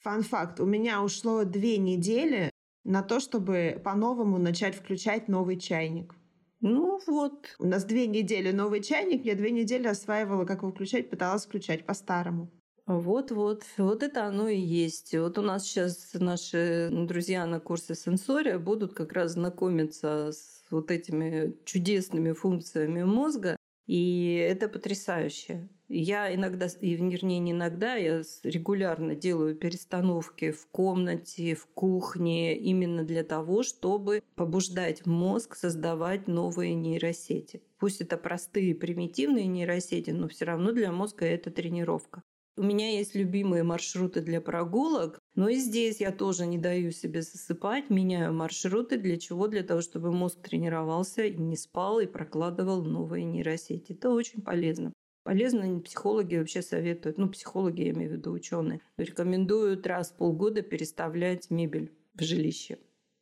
Фан-факт. 0.00 0.60
У 0.60 0.66
меня 0.66 1.02
ушло 1.02 1.44
две 1.44 1.76
недели 1.76 2.52
на 2.84 3.02
то, 3.02 3.18
чтобы 3.18 3.80
по-новому 3.84 4.38
начать 4.38 4.76
включать 4.76 5.28
новый 5.28 5.58
чайник. 5.58 6.14
Ну 6.60 6.98
вот. 7.06 7.54
У 7.58 7.66
нас 7.66 7.84
две 7.84 8.06
недели 8.06 8.50
новый 8.50 8.82
чайник, 8.82 9.24
я 9.24 9.34
две 9.34 9.50
недели 9.50 9.86
осваивала, 9.86 10.44
как 10.44 10.62
его 10.62 10.72
включать, 10.72 11.10
пыталась 11.10 11.46
включать 11.46 11.86
по-старому. 11.86 12.50
Вот-вот, 12.86 13.64
вот 13.76 14.02
это 14.02 14.24
оно 14.24 14.48
и 14.48 14.58
есть. 14.58 15.14
Вот 15.14 15.36
у 15.36 15.42
нас 15.42 15.64
сейчас 15.64 16.14
наши 16.14 16.88
друзья 16.90 17.44
на 17.44 17.60
курсе 17.60 17.94
сенсория 17.94 18.58
будут 18.58 18.94
как 18.94 19.12
раз 19.12 19.32
знакомиться 19.32 20.32
с 20.32 20.64
вот 20.70 20.90
этими 20.90 21.54
чудесными 21.66 22.32
функциями 22.32 23.02
мозга, 23.02 23.56
и 23.86 24.34
это 24.36 24.68
потрясающе. 24.68 25.68
Я 25.88 26.34
иногда, 26.34 26.66
и 26.80 26.94
вернее 26.94 27.38
не 27.38 27.52
иногда, 27.52 27.94
я 27.94 28.22
регулярно 28.42 29.14
делаю 29.14 29.54
перестановки 29.54 30.50
в 30.50 30.66
комнате, 30.66 31.54
в 31.54 31.66
кухне, 31.66 32.58
именно 32.58 33.04
для 33.04 33.24
того, 33.24 33.62
чтобы 33.62 34.22
побуждать 34.34 35.06
мозг 35.06 35.56
создавать 35.56 36.28
новые 36.28 36.74
нейросети. 36.74 37.62
Пусть 37.78 38.02
это 38.02 38.18
простые, 38.18 38.74
примитивные 38.74 39.46
нейросети, 39.46 40.10
но 40.10 40.28
все 40.28 40.44
равно 40.44 40.72
для 40.72 40.92
мозга 40.92 41.24
это 41.24 41.50
тренировка. 41.50 42.22
У 42.58 42.62
меня 42.62 42.90
есть 42.90 43.14
любимые 43.14 43.62
маршруты 43.62 44.20
для 44.20 44.40
прогулок, 44.40 45.20
но 45.36 45.48
и 45.48 45.54
здесь 45.54 46.00
я 46.00 46.10
тоже 46.10 46.44
не 46.44 46.58
даю 46.58 46.90
себе 46.90 47.22
засыпать, 47.22 47.88
меняю 47.88 48.34
маршруты. 48.34 48.98
Для 48.98 49.16
чего? 49.16 49.46
Для 49.46 49.62
того, 49.62 49.80
чтобы 49.80 50.12
мозг 50.12 50.42
тренировался 50.42 51.22
и 51.22 51.38
не 51.38 51.56
спал, 51.56 52.00
и 52.00 52.06
прокладывал 52.06 52.82
новые 52.82 53.24
нейросети. 53.24 53.92
Это 53.92 54.10
очень 54.10 54.42
полезно. 54.42 54.92
Полезно 55.24 55.80
психологи 55.80 56.36
вообще 56.36 56.62
советуют, 56.62 57.18
ну, 57.18 57.28
психологи, 57.28 57.82
я 57.82 57.90
имею 57.90 58.10
в 58.10 58.14
виду 58.14 58.32
ученые, 58.32 58.80
рекомендуют 58.96 59.86
раз 59.86 60.10
в 60.10 60.16
полгода 60.16 60.62
переставлять 60.62 61.50
мебель 61.50 61.92
в 62.14 62.22
жилище. 62.22 62.78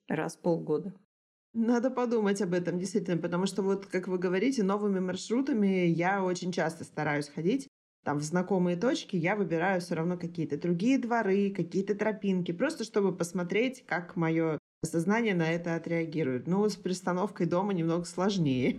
Раз 0.09 0.37
в 0.37 0.41
полгода. 0.41 0.95
Надо 1.53 1.91
подумать 1.91 2.43
об 2.43 2.53
этом, 2.53 2.79
действительно, 2.79 3.17
потому 3.17 3.47
что 3.47 3.63
вот, 3.63 3.87
как 3.87 4.09
вы 4.09 4.19
говорите, 4.19 4.63
новыми 4.63 5.01
маршрутами 5.01 5.87
я 5.87 6.23
очень 6.23 6.53
часто 6.53 6.85
стараюсь 6.85 7.29
ходить. 7.29 7.67
Там 8.05 8.19
в 8.19 8.23
знакомые 8.23 8.77
точки 8.77 9.17
я 9.17 9.35
выбираю 9.35 9.81
все 9.81 9.95
равно 9.95 10.17
какие-то 10.17 10.57
другие 10.57 10.99
дворы, 10.99 11.51
какие-то 11.51 11.95
тропинки, 11.97 12.53
просто 12.53 12.85
чтобы 12.85 13.17
посмотреть, 13.17 13.85
как 13.85 14.15
мое 14.15 14.59
сознание 14.85 15.35
на 15.35 15.51
это 15.51 15.75
отреагирует. 15.75 16.47
Ну, 16.47 16.69
с 16.69 16.77
перестановкой 16.77 17.47
дома 17.47 17.73
немного 17.73 18.05
сложнее. 18.05 18.79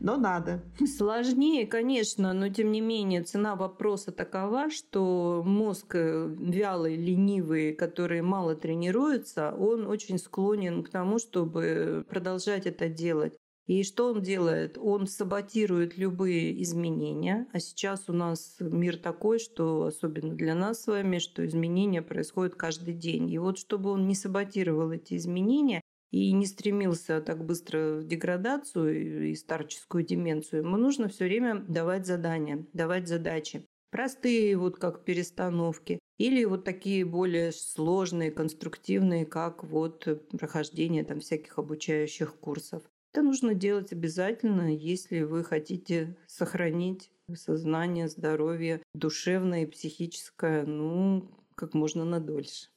Но 0.00 0.16
надо. 0.16 0.62
Сложнее, 0.96 1.66
конечно, 1.66 2.32
но 2.32 2.48
тем 2.48 2.72
не 2.72 2.80
менее 2.80 3.22
цена 3.22 3.56
вопроса 3.56 4.12
такова, 4.12 4.70
что 4.70 5.42
мозг 5.44 5.94
э, 5.94 6.34
вялый, 6.38 6.96
ленивый, 6.96 7.74
который 7.74 8.22
мало 8.22 8.54
тренируется, 8.54 9.54
он 9.58 9.86
очень 9.86 10.18
склонен 10.18 10.82
к 10.82 10.90
тому, 10.90 11.18
чтобы 11.18 12.04
продолжать 12.08 12.66
это 12.66 12.88
делать. 12.88 13.36
И 13.66 13.82
что 13.82 14.12
он 14.12 14.22
делает? 14.22 14.78
Он 14.80 15.08
саботирует 15.08 15.98
любые 15.98 16.62
изменения. 16.62 17.48
А 17.52 17.58
сейчас 17.58 18.04
у 18.08 18.12
нас 18.12 18.56
мир 18.60 18.96
такой, 18.96 19.40
что 19.40 19.86
особенно 19.86 20.34
для 20.34 20.54
нас 20.54 20.82
с 20.82 20.86
вами, 20.86 21.18
что 21.18 21.44
изменения 21.44 22.00
происходят 22.00 22.54
каждый 22.54 22.94
день. 22.94 23.28
И 23.28 23.38
вот 23.38 23.58
чтобы 23.58 23.90
он 23.90 24.06
не 24.06 24.14
саботировал 24.14 24.92
эти 24.92 25.16
изменения 25.16 25.82
и 26.10 26.32
не 26.32 26.46
стремился 26.46 27.20
так 27.20 27.44
быстро 27.44 27.96
в 27.98 28.04
деградацию 28.04 29.30
и 29.30 29.34
старческую 29.34 30.04
деменцию, 30.04 30.62
ему 30.62 30.76
нужно 30.76 31.08
все 31.08 31.24
время 31.24 31.64
давать 31.68 32.06
задания, 32.06 32.66
давать 32.72 33.08
задачи. 33.08 33.66
Простые, 33.90 34.56
вот 34.56 34.78
как 34.78 35.04
перестановки, 35.04 35.98
или 36.18 36.44
вот 36.44 36.64
такие 36.64 37.04
более 37.04 37.52
сложные, 37.52 38.30
конструктивные, 38.30 39.26
как 39.26 39.64
вот 39.64 40.06
прохождение 40.36 41.04
там 41.04 41.20
всяких 41.20 41.58
обучающих 41.58 42.38
курсов. 42.38 42.82
Это 43.12 43.22
нужно 43.22 43.54
делать 43.54 43.92
обязательно, 43.92 44.74
если 44.74 45.22
вы 45.22 45.44
хотите 45.44 46.16
сохранить 46.26 47.10
сознание, 47.34 48.08
здоровье 48.08 48.82
душевное 48.94 49.62
и 49.62 49.66
психическое, 49.66 50.64
ну, 50.64 51.30
как 51.54 51.74
можно 51.74 52.04
надольше. 52.04 52.68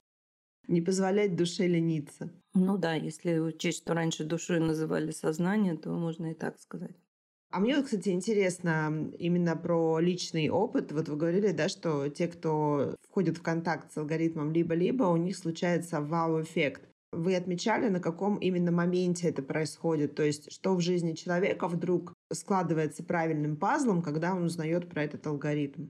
Не 0.70 0.82
позволять 0.82 1.36
душе 1.36 1.66
лениться. 1.66 2.30
Ну 2.54 2.78
да, 2.78 2.94
если 2.94 3.40
учесть, 3.40 3.80
что 3.80 3.96
раньше 3.96 4.24
душой 4.24 4.60
называли 4.60 5.10
сознание, 5.10 5.76
то 5.76 5.90
можно 5.90 6.32
и 6.32 6.36
так 6.36 6.60
сказать. 6.60 6.96
А 7.50 7.60
мне, 7.60 7.82
кстати, 7.82 8.10
интересно 8.10 9.10
именно 9.18 9.56
про 9.56 9.98
личный 10.00 10.48
опыт. 10.50 10.92
Вот 10.92 11.10
вы 11.10 11.16
говорили, 11.16 11.52
да, 11.54 11.70
что 11.70 12.08
те, 12.10 12.28
кто 12.28 12.96
входит 13.10 13.40
в 13.40 13.42
контакт 13.42 13.92
с 13.92 13.98
алгоритмом 13.98 14.52
либо-либо, 14.52 15.06
у 15.06 15.18
них 15.18 15.36
случается 15.36 16.02
вау-эффект. 16.02 16.84
Вы 17.12 17.36
отмечали, 17.36 17.90
на 17.90 18.00
каком 18.00 18.38
именно 18.38 18.72
моменте 18.72 19.28
это 19.28 19.42
происходит? 19.42 20.14
То 20.14 20.22
есть, 20.22 20.52
что 20.52 20.76
в 20.76 20.82
жизни 20.82 21.14
человека 21.14 21.68
вдруг 21.68 22.14
складывается 22.32 23.04
правильным 23.04 23.58
пазлом, 23.58 24.04
когда 24.04 24.36
он 24.36 24.44
узнает 24.44 24.88
про 24.88 25.06
этот 25.06 25.26
алгоритм? 25.26 25.88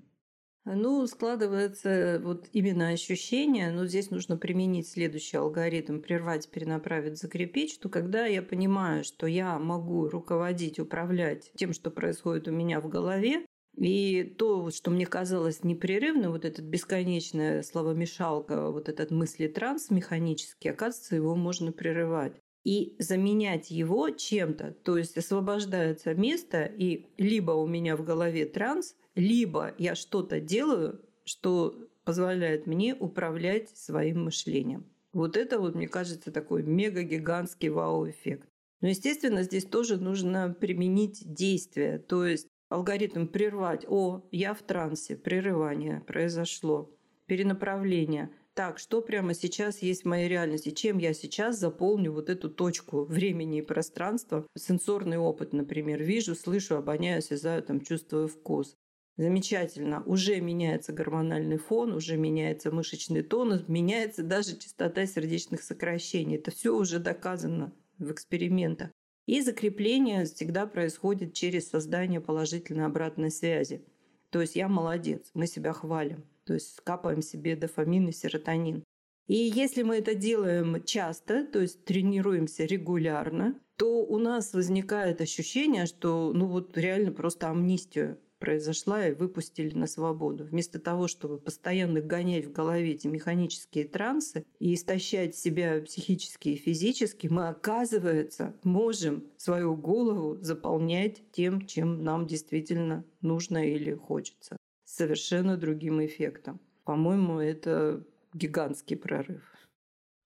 Ну, 0.76 1.08
складывается 1.08 2.22
вот 2.24 2.48
именно 2.54 2.90
ощущение, 2.90 3.72
но 3.72 3.88
здесь 3.88 4.12
нужно 4.12 4.38
применить 4.38 4.88
следующий 4.88 5.38
алгоритм, 5.38 6.00
прервать, 6.00 6.50
перенаправить, 6.50 7.18
закрепить, 7.18 7.74
что 7.74 7.90
когда 7.90 8.26
я 8.28 8.44
понимаю, 8.44 9.04
что 9.04 9.26
я 9.26 9.58
могу 9.58 10.08
руководить, 10.08 10.80
управлять 10.80 11.52
тем, 11.56 11.74
что 11.74 11.90
происходит 11.90 12.48
у 12.48 12.52
меня 12.52 12.82
в 12.82 12.88
голове, 12.88 13.46
и 13.78 14.24
то, 14.38 14.70
что 14.70 14.92
мне 14.92 15.06
казалось 15.06 15.64
непрерывно, 15.64 16.30
вот 16.30 16.46
этот 16.46 16.66
бесконечная 16.66 17.64
словомешалка, 17.64 18.70
вот 18.70 18.90
этот 18.90 19.10
мысли-транс 19.10 19.90
механический, 19.90 20.70
оказывается, 20.70 21.16
его 21.16 21.36
можно 21.36 21.72
прерывать 21.72 22.34
и 22.66 22.96
заменять 23.00 23.72
его 23.72 24.10
чем-то. 24.10 24.76
То 24.84 24.98
есть 24.98 25.18
освобождается 25.18 26.14
место, 26.14 26.64
и 26.66 27.08
либо 27.18 27.52
у 27.52 27.66
меня 27.66 27.96
в 27.96 28.04
голове 28.04 28.46
транс, 28.46 28.96
либо 29.16 29.74
я 29.78 29.96
что-то 29.96 30.40
делаю, 30.40 31.02
что 31.26 31.76
позволяет 32.04 32.66
мне 32.68 32.96
управлять 32.96 33.70
своим 33.78 34.26
мышлением. 34.26 34.86
Вот 35.14 35.38
это 35.38 35.60
вот, 35.60 35.76
мне 35.76 35.88
кажется, 35.88 36.32
такой 36.32 36.64
мега-гигантский 36.64 37.70
вау-эффект. 37.70 38.48
Но, 38.82 38.88
естественно, 38.88 39.44
здесь 39.44 39.66
тоже 39.66 39.98
нужно 39.98 40.56
применить 40.60 41.22
действие. 41.26 42.00
То 42.00 42.26
есть 42.26 42.48
алгоритм 42.70 43.28
прервать. 43.28 43.86
О, 43.88 44.24
я 44.32 44.54
в 44.54 44.62
трансе, 44.62 45.18
прерывание 45.18 46.02
произошло, 46.08 46.90
перенаправление. 47.26 48.32
Так, 48.54 48.78
что 48.78 49.02
прямо 49.02 49.34
сейчас 49.34 49.82
есть 49.82 50.04
в 50.04 50.08
моей 50.08 50.28
реальности? 50.28 50.72
Чем 50.72 50.98
я 50.98 51.14
сейчас 51.14 51.58
заполню 51.58 52.12
вот 52.12 52.30
эту 52.30 52.50
точку 52.50 53.04
времени 53.04 53.60
и 53.60 53.62
пространства? 53.64 54.46
Сенсорный 54.58 55.18
опыт, 55.18 55.54
например. 55.54 56.04
Вижу, 56.04 56.36
слышу, 56.36 56.76
обоняю, 56.76 57.20
осязаю, 57.20 57.64
там, 57.64 57.82
чувствую 57.82 58.28
вкус. 58.28 58.76
Замечательно. 59.20 60.02
Уже 60.06 60.40
меняется 60.40 60.94
гормональный 60.94 61.58
фон, 61.58 61.92
уже 61.92 62.16
меняется 62.16 62.72
мышечный 62.72 63.22
тонус, 63.22 63.68
меняется 63.68 64.24
даже 64.24 64.56
частота 64.58 65.06
сердечных 65.06 65.62
сокращений. 65.62 66.38
Это 66.38 66.52
все 66.52 66.74
уже 66.74 67.00
доказано 67.00 67.74
в 67.98 68.14
экспериментах. 68.14 68.92
И 69.26 69.42
закрепление 69.42 70.24
всегда 70.24 70.66
происходит 70.68 71.34
через 71.34 71.68
создание 71.68 72.22
положительной 72.22 72.86
обратной 72.86 73.30
связи. 73.30 73.84
То 74.30 74.40
есть 74.40 74.56
я 74.56 74.70
молодец, 74.70 75.32
мы 75.34 75.48
себя 75.48 75.74
хвалим. 75.74 76.24
То 76.46 76.54
есть 76.54 76.78
скапаем 76.78 77.22
себе 77.22 77.58
дофамин 77.58 78.08
и 78.08 78.14
серотонин. 78.14 78.86
И 79.28 79.36
если 79.36 79.84
мы 79.84 79.98
это 79.98 80.16
делаем 80.16 80.82
часто, 80.86 81.46
то 81.46 81.60
есть 81.60 81.84
тренируемся 81.84 82.64
регулярно, 82.64 83.60
то 83.76 84.02
у 84.02 84.18
нас 84.18 84.54
возникает 84.54 85.20
ощущение, 85.20 85.88
что 85.88 86.32
ну 86.34 86.46
вот 86.46 86.78
реально 86.78 87.12
просто 87.12 87.50
амнистию 87.50 88.18
произошла 88.40 89.08
и 89.08 89.14
выпустили 89.14 89.76
на 89.76 89.86
свободу. 89.86 90.46
Вместо 90.46 90.80
того, 90.80 91.08
чтобы 91.08 91.38
постоянно 91.38 92.02
гонять 92.02 92.46
в 92.46 92.52
голове 92.52 92.94
эти 92.94 93.08
механические 93.08 93.86
трансы 93.86 94.46
и 94.60 94.74
истощать 94.74 95.36
себя 95.36 95.82
психически 95.82 96.50
и 96.50 96.56
физически, 96.56 97.28
мы, 97.28 97.50
оказывается, 97.50 98.56
можем 98.64 99.26
свою 99.38 99.76
голову 99.76 100.38
заполнять 100.42 101.22
тем, 101.32 101.66
чем 101.68 102.04
нам 102.04 102.26
действительно 102.26 103.06
нужно 103.22 103.70
или 103.70 103.94
хочется. 103.94 104.58
Совершенно 104.86 105.58
другим 105.58 106.04
эффектом. 106.04 106.60
По-моему, 106.84 107.40
это 107.40 108.04
гигантский 108.34 108.98
прорыв. 108.98 109.44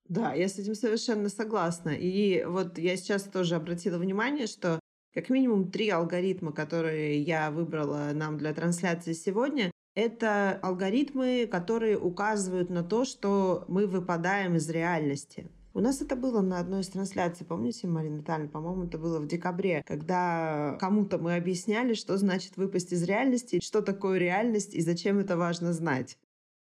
Да, 0.07 0.33
я 0.33 0.47
с 0.47 0.59
этим 0.59 0.75
совершенно 0.75 1.29
согласна. 1.29 1.89
И 1.89 2.43
вот 2.43 2.77
я 2.77 2.95
сейчас 2.97 3.23
тоже 3.23 3.55
обратила 3.55 3.97
внимание, 3.97 4.47
что 4.47 4.79
как 5.13 5.29
минимум 5.29 5.69
три 5.69 5.89
алгоритма, 5.89 6.51
которые 6.51 7.21
я 7.21 7.51
выбрала 7.51 8.11
нам 8.13 8.37
для 8.37 8.53
трансляции 8.53 9.13
сегодня. 9.13 9.71
Это 9.95 10.59
алгоритмы, 10.63 11.47
которые 11.49 11.99
указывают 11.99 12.69
на 12.69 12.83
то, 12.83 13.05
что 13.05 13.65
мы 13.67 13.85
выпадаем 13.85 14.55
из 14.55 14.67
реальности. 14.69 15.51
У 15.75 15.79
нас 15.79 16.01
это 16.01 16.15
было 16.15 16.41
на 16.41 16.59
одной 16.59 16.81
из 16.81 16.89
трансляций, 16.89 17.47
помните, 17.47 17.87
Марина 17.87 18.17
Витальевна, 18.17 18.51
по-моему, 18.51 18.83
это 18.83 18.99
было 18.99 19.19
в 19.19 19.27
декабре, 19.27 19.81
когда 19.87 20.77
кому-то 20.79 21.17
мы 21.17 21.35
объясняли, 21.35 21.95
что 21.95 22.15
значит 22.17 22.57
выпасть 22.57 22.93
из 22.93 23.01
реальности, 23.03 23.59
что 23.59 23.81
такое 23.81 24.19
реальность 24.19 24.75
и 24.75 24.81
зачем 24.81 25.17
это 25.17 25.35
важно 25.35 25.73
знать. 25.73 26.17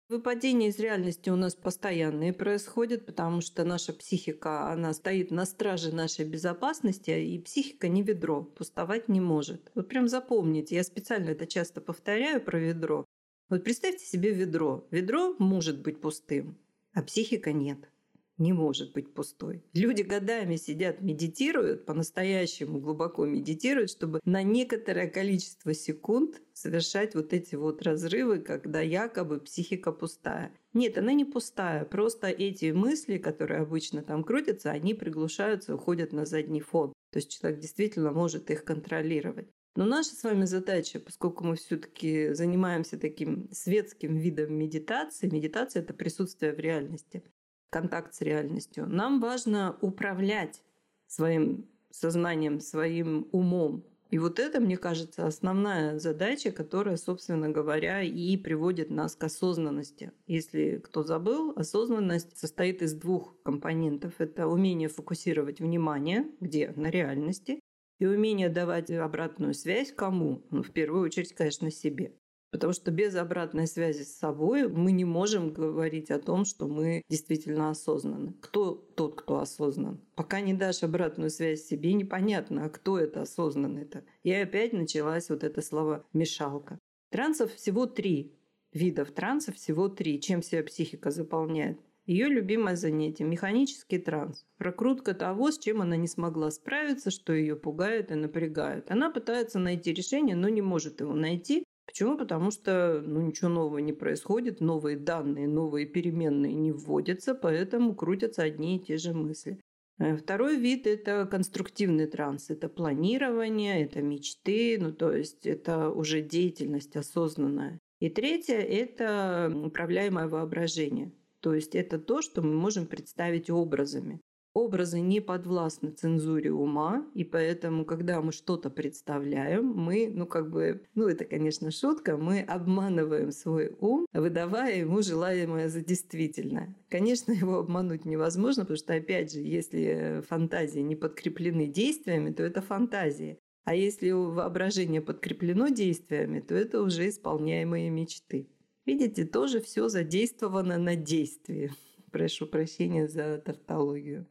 Выпадение 0.09 0.71
из 0.71 0.79
реальности 0.79 1.29
у 1.29 1.37
нас 1.37 1.55
постоянные 1.55 2.33
происходит, 2.33 3.05
потому 3.05 3.43
что 3.43 3.65
наша 3.65 3.93
психика, 3.93 4.71
она 4.71 4.95
стоит 4.95 5.31
на 5.31 5.45
страже 5.45 5.95
нашей 5.95 6.25
безопасности, 6.25 7.11
и 7.11 7.39
психика 7.39 7.89
не 7.89 8.03
ведро, 8.03 8.43
пустовать 8.43 9.09
не 9.09 9.21
может. 9.21 9.71
Вот 9.75 9.89
прям 9.89 10.09
запомните, 10.09 10.77
я 10.77 10.83
специально 10.83 11.29
это 11.29 11.47
часто 11.47 11.83
повторяю 11.83 12.41
про 12.41 12.59
ведро. 12.59 13.05
Вот 13.51 13.65
представьте 13.65 14.07
себе 14.07 14.33
ведро. 14.33 14.89
Ведро 14.91 15.35
может 15.39 15.83
быть 15.83 16.01
пустым, 16.01 16.57
а 16.95 17.03
психика 17.03 17.53
нет 17.53 17.91
не 18.39 18.53
может 18.53 18.93
быть 18.93 19.13
пустой. 19.13 19.63
Люди 19.75 20.03
годами 20.03 20.57
сидят, 20.57 21.01
медитируют, 21.01 21.85
по-настоящему 21.85 22.81
глубоко 22.81 23.27
медитируют, 23.27 23.91
чтобы 23.91 24.21
на 24.25 24.43
некоторое 24.43 25.09
количество 25.09 25.75
секунд 25.75 26.41
совершать 26.53 27.15
вот 27.15 27.33
эти 27.33 27.55
вот 27.55 27.83
разрывы, 27.83 28.39
когда 28.39 28.81
якобы 28.81 29.41
психика 29.41 29.93
пустая. 29.93 30.53
Нет, 30.73 30.99
она 30.99 31.13
не 31.13 31.25
пустая, 31.25 31.85
просто 31.85 32.29
эти 32.29 32.71
мысли, 32.71 33.19
которые 33.19 33.61
обычно 33.61 34.03
там 34.03 34.25
крутятся, 34.25 34.71
они 34.71 34.95
приглушаются, 34.95 35.75
уходят 35.75 36.13
на 36.13 36.25
задний 36.25 36.61
фон. 36.61 36.93
То 37.11 37.19
есть 37.19 37.37
человек 37.37 37.61
действительно 37.61 38.13
может 38.13 38.51
их 38.51 38.65
контролировать. 38.65 39.49
Но 39.77 39.85
наша 39.85 40.11
с 40.11 40.25
вами 40.25 40.45
задача, 40.45 40.99
поскольку 40.99 41.45
мы 41.45 41.55
все-таки 41.55 42.33
занимаемся 42.35 42.99
таким 42.99 43.49
светским 43.53 44.17
видом 44.17 44.55
медитации, 44.55 45.33
медитация 45.33 45.83
это 45.83 45.95
присутствие 45.95 46.53
в 46.53 46.59
реальности, 46.59 47.23
контакт 47.71 48.15
с 48.15 48.21
реальностью. 48.21 48.87
Нам 48.87 49.21
важно 49.21 49.77
управлять 49.81 50.63
своим 51.07 51.69
сознанием, 51.91 52.61
своим 52.61 53.29
умом. 53.33 53.85
И 54.11 54.19
вот 54.19 54.39
это, 54.39 54.59
мне 54.59 54.79
кажется, 54.79 55.27
основная 55.27 55.99
задача, 55.99 56.51
которая, 56.51 56.97
собственно 56.97 57.51
говоря, 57.51 58.03
и 58.03 58.37
приводит 58.39 58.89
нас 58.89 59.15
к 59.15 59.25
осознанности. 59.25 60.13
Если 60.27 60.79
кто 60.79 61.03
забыл, 61.03 61.53
осознанность 61.57 62.37
состоит 62.39 62.81
из 62.81 62.95
двух 62.95 63.37
компонентов. 63.43 64.15
Это 64.19 64.47
умение 64.47 64.89
фокусировать 64.89 65.61
внимание, 65.61 66.27
где 66.41 66.73
на 66.75 66.89
реальности, 66.89 67.61
и 67.99 68.07
умение 68.07 68.49
давать 68.49 68.91
обратную 68.91 69.53
связь 69.55 69.93
кому? 69.93 70.43
Ну, 70.51 70.63
в 70.63 70.71
первую 70.71 71.03
очередь, 71.03 71.35
конечно, 71.35 71.71
себе. 71.71 72.13
Потому 72.51 72.73
что 72.73 72.91
без 72.91 73.15
обратной 73.15 73.67
связи 73.67 74.03
с 74.03 74.17
собой 74.17 74.69
мы 74.69 74.93
не 74.93 75.05
можем 75.05 75.53
говорить 75.53 76.11
о 76.11 76.19
том, 76.19 76.45
что 76.45 76.67
мы 76.67 77.03
действительно 77.09 77.71
осознаны. 77.71 78.35
Кто 78.41 78.75
тот, 78.75 79.21
кто 79.21 79.41
осознан? 79.41 80.01
Пока 80.15 80.41
не 80.41 80.55
дашь 80.55 80.83
обратную 80.83 81.31
связь 81.31 81.65
себе, 81.65 81.93
непонятно, 81.93 82.65
а 82.65 82.71
кто 82.71 82.99
это 82.99 83.23
осознанный-то. 83.23 84.05
И 84.23 84.33
опять 84.33 84.73
началась 84.73 85.29
вот 85.29 85.45
это 85.45 85.61
слово 85.61 86.07
«мешалка». 86.13 86.79
Трансов 87.11 87.55
всего 87.55 87.87
три. 87.87 88.35
Видов 88.73 89.13
трансов 89.13 89.57
всего 89.57 89.89
три. 89.89 90.21
Чем 90.21 90.43
себя 90.43 90.63
психика 90.63 91.11
заполняет? 91.11 91.79
Ее 92.09 92.29
любимое 92.29 92.75
занятие– 92.75 93.25
механический 93.27 93.99
транс. 93.99 94.47
Прокрутка 94.57 95.13
того, 95.13 95.51
с 95.51 95.59
чем 95.59 95.83
она 95.83 95.95
не 95.97 96.07
смогла 96.07 96.51
справиться, 96.51 97.11
что 97.11 97.35
ее 97.35 97.55
пугает 97.55 98.11
и 98.11 98.15
напрягает. 98.15 98.91
Она 98.91 99.11
пытается 99.11 99.59
найти 99.59 99.93
решение, 99.93 100.35
но 100.35 100.49
не 100.49 100.63
может 100.63 101.01
его 101.01 101.13
найти. 101.13 101.65
Почему? 101.89 102.19
Потому 102.19 102.51
что 102.51 103.03
ну, 103.03 103.23
ничего 103.23 103.49
нового 103.49 103.79
не 103.79 103.95
происходит, 103.95 104.61
новые 104.61 104.99
данные, 104.99 105.49
новые 105.49 105.87
переменные 105.87 106.55
не 106.55 106.71
вводятся, 106.71 107.35
поэтому 107.35 107.95
крутятся 107.95 108.43
одни 108.43 108.77
и 108.77 108.85
те 108.85 108.99
же 108.99 109.15
мысли. 109.15 109.59
Э, 109.99 110.15
второй 110.15 110.59
вид– 110.59 110.87
это 110.87 111.27
конструктивный 111.27 112.07
транс. 112.07 112.51
Это 112.51 112.69
планирование, 112.69 113.83
это 113.83 114.03
мечты, 114.03 114.77
ну 114.79 114.93
то 114.93 115.13
есть 115.13 115.47
это 115.47 115.89
уже 115.89 116.21
деятельность 116.21 116.95
осознанная. 116.95 117.79
И 118.01 118.11
третье– 118.11 118.57
это 118.83 119.51
управляемое 119.65 120.29
воображение. 120.29 121.11
То 121.41 121.55
есть 121.55 121.75
это 121.75 121.99
то, 121.99 122.21
что 122.21 122.43
мы 122.43 122.53
можем 122.53 122.87
представить 122.87 123.49
образами. 123.49 124.21
Образы 124.59 124.99
не 124.99 125.21
подвластны 125.21 125.91
цензуре 125.91 126.51
ума, 126.51 127.07
и 127.15 127.23
поэтому, 127.23 127.85
когда 127.85 128.21
мы 128.21 128.33
что-то 128.33 128.71
представляем, 128.71 129.67
мы, 129.67 130.11
ну 130.13 130.27
как 130.27 130.51
бы, 130.51 130.83
ну 130.97 131.07
это, 131.07 131.25
конечно, 131.25 131.71
шутка, 131.71 132.17
мы 132.17 132.41
обманываем 132.41 133.31
свой 133.31 133.77
ум, 133.79 134.05
выдавая 134.13 134.81
ему 134.81 135.01
желаемое 135.01 135.69
за 135.69 135.81
действительное. 135.81 136.75
Конечно, 136.89 137.31
его 137.31 137.59
обмануть 137.59 138.05
невозможно, 138.05 138.65
потому 138.65 138.79
что, 138.79 138.95
опять 138.95 139.33
же, 139.33 139.39
если 139.43 140.25
фантазии 140.29 140.81
не 140.81 140.97
подкреплены 140.97 141.69
действиями, 141.69 142.33
то 142.33 142.43
это 142.43 142.61
фантазии. 142.61 143.39
А 143.63 143.77
если 143.77 144.11
воображение 144.11 145.01
подкреплено 145.01 145.69
действиями, 145.69 146.41
то 146.41 146.57
это 146.57 146.83
уже 146.83 147.09
исполняемые 147.09 147.91
мечты. 147.91 148.49
Видите, 148.87 149.25
тоже 149.25 149.61
все 149.61 149.89
задействовано 149.89 150.79
на 150.79 150.97
действии. 150.97 151.71
Прошу 152.11 152.47
прощения 152.49 153.07
за 153.07 153.39
тавтологию. 153.39 154.27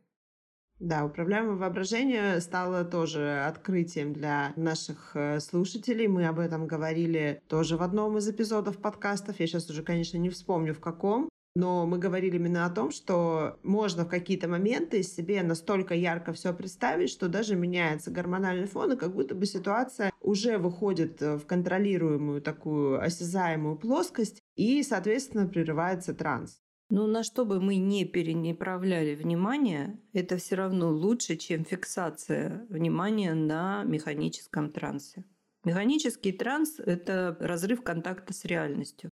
Да, 0.80 1.06
управляемое 1.06 1.56
воображение 1.56 2.40
стало 2.40 2.86
тоже 2.86 3.44
открытием 3.48 4.14
для 4.14 4.54
наших 4.56 5.16
э, 5.16 5.40
слушателей. 5.40 6.08
Мы 6.08 6.28
об 6.28 6.38
этом 6.38 6.68
говорили 6.68 7.42
тоже 7.48 7.78
в 7.78 7.82
одном 7.82 8.20
из 8.20 8.30
эпизодов 8.30 8.78
подкастов. 8.78 9.40
Я 9.40 9.48
сейчас 9.48 9.70
уже, 9.72 9.82
конечно, 9.82 10.18
не 10.18 10.30
вспомню 10.30 10.76
в 10.76 10.80
каком. 10.80 11.30
Но 11.56 11.88
мы 11.88 11.98
говорили 11.98 12.36
именно 12.36 12.68
о 12.68 12.70
том, 12.70 12.92
что 12.92 13.58
можно 13.64 14.06
в 14.06 14.10
какие-то 14.10 14.48
моменты 14.48 15.02
себе 15.02 15.42
настолько 15.42 15.96
ярко 15.96 16.32
все 16.32 16.54
представить, 16.54 17.10
что 17.10 17.28
даже 17.28 17.56
меняется 17.56 18.12
гормональный 18.12 18.68
фон, 18.68 18.92
и 18.92 18.96
как 18.96 19.16
будто 19.16 19.34
бы 19.34 19.48
ситуация 19.48 20.12
уже 20.22 20.60
выходит 20.60 21.20
э, 21.24 21.38
в 21.38 21.48
контролируемую 21.48 22.44
такую 22.44 23.02
осязаемую 23.02 23.78
плоскость, 23.78 24.44
и, 24.56 24.84
соответственно, 24.84 25.48
прерывается 25.48 26.14
транс. 26.14 26.62
Ну, 26.90 27.06
на 27.06 27.24
что 27.24 27.46
бы 27.46 27.60
мы 27.60 27.76
не 27.76 28.06
перенаправляли 28.06 29.14
внимание, 29.16 30.00
это 30.14 30.38
все 30.38 30.56
равно 30.56 30.90
лучше, 30.90 31.36
чем 31.36 31.66
фиксация 31.66 32.66
внимания 32.70 33.34
на 33.34 33.84
механическом 33.84 34.72
трансе. 34.72 35.26
Механический 35.66 36.32
транс– 36.32 36.80
это 36.86 37.36
разрыв 37.42 37.84
контакта 37.84 38.34
с 38.34 38.46
реальностью. 38.46 39.10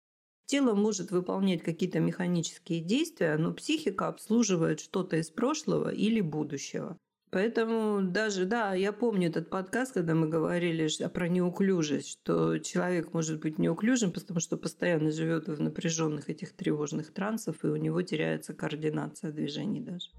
Тело 0.45 0.75
может 0.75 1.13
выполнять 1.13 1.63
какие-то 1.63 1.99
механические 1.99 2.81
действия, 2.81 3.39
но 3.39 3.55
психика 3.55 4.09
обслуживает 4.09 4.81
что-то 4.81 5.17
из 5.17 5.31
прошлого 5.31 5.89
или 5.89 6.21
будущего. 6.21 6.99
Поэтому 7.33 8.03
даже, 8.03 8.45
да, 8.45 8.75
я 8.75 8.93
помню 8.93 9.31
этот 9.31 9.49
подкаст, 9.49 9.95
когда 9.95 10.15
мы 10.15 10.29
говорили 10.29 10.87
про 11.09 11.29
неуклюжесть, 11.29 12.11
что 12.11 12.59
человек 12.59 13.15
может 13.15 13.41
быть 13.41 13.59
неуклюжим, 13.59 14.13
потому 14.13 14.39
что 14.39 14.59
постоянно 14.59 15.11
живет 15.11 15.49
в 15.49 15.59
напряженных 15.59 16.29
этих 16.29 16.53
тревожных 16.53 17.11
трансов, 17.11 17.65
и 17.65 17.69
у 17.69 17.77
него 17.77 18.03
теряется 18.03 18.53
координация 18.53 19.33
движений 19.33 19.81
даже. 19.81 20.11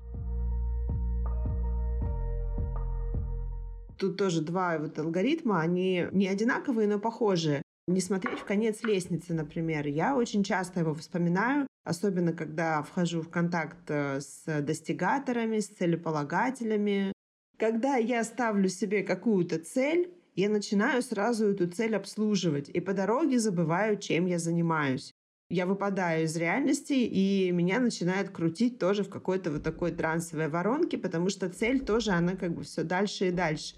Тут 4.00 4.18
тоже 4.18 4.42
два 4.42 4.80
вот 4.80 4.98
алгоритма, 4.98 5.62
они 5.62 6.08
не 6.12 6.28
одинаковые, 6.28 6.88
но 6.88 6.98
похожие. 6.98 7.62
Не 7.88 8.00
смотреть 8.00 8.40
в 8.40 8.46
конец 8.46 8.82
лестницы, 8.84 9.34
например. 9.34 9.88
Я 9.88 10.16
очень 10.16 10.44
часто 10.44 10.80
его 10.80 10.94
вспоминаю, 10.94 11.68
особенно 11.84 12.32
когда 12.32 12.82
вхожу 12.82 13.22
в 13.22 13.30
контакт 13.30 13.90
э, 13.90 14.22
с 14.22 14.46
достигаторами, 14.62 15.60
с 15.60 15.68
целеполагателями. 15.68 17.12
Когда 17.58 17.98
я 17.98 18.24
ставлю 18.24 18.70
себе 18.70 19.04
какую-то 19.04 19.60
цель, 19.60 20.14
я 20.36 20.50
начинаю 20.50 21.02
сразу 21.02 21.48
эту 21.48 21.70
цель 21.70 21.96
обслуживать, 21.96 22.70
и 22.70 22.80
по 22.80 22.94
дороге 22.94 23.38
забываю, 23.38 23.98
чем 23.98 24.26
я 24.26 24.40
занимаюсь. 24.40 25.12
Я 25.50 25.66
выпадаю 25.66 26.24
из 26.24 26.36
реальности, 26.38 26.94
и 26.94 27.52
меня 27.52 27.80
начинает 27.80 28.30
крутить 28.30 28.80
тоже 28.80 29.04
в 29.04 29.10
какой-то 29.10 29.52
вот 29.52 29.62
такой 29.62 29.92
трансовой 29.92 30.48
воронке, 30.48 30.98
потому 30.98 31.30
что 31.30 31.50
цель 31.50 31.86
тоже, 31.86 32.12
она 32.12 32.36
как 32.36 32.56
бы 32.56 32.64
все 32.64 32.84
дальше 32.84 33.28
и 33.28 33.32
дальше. 33.32 33.76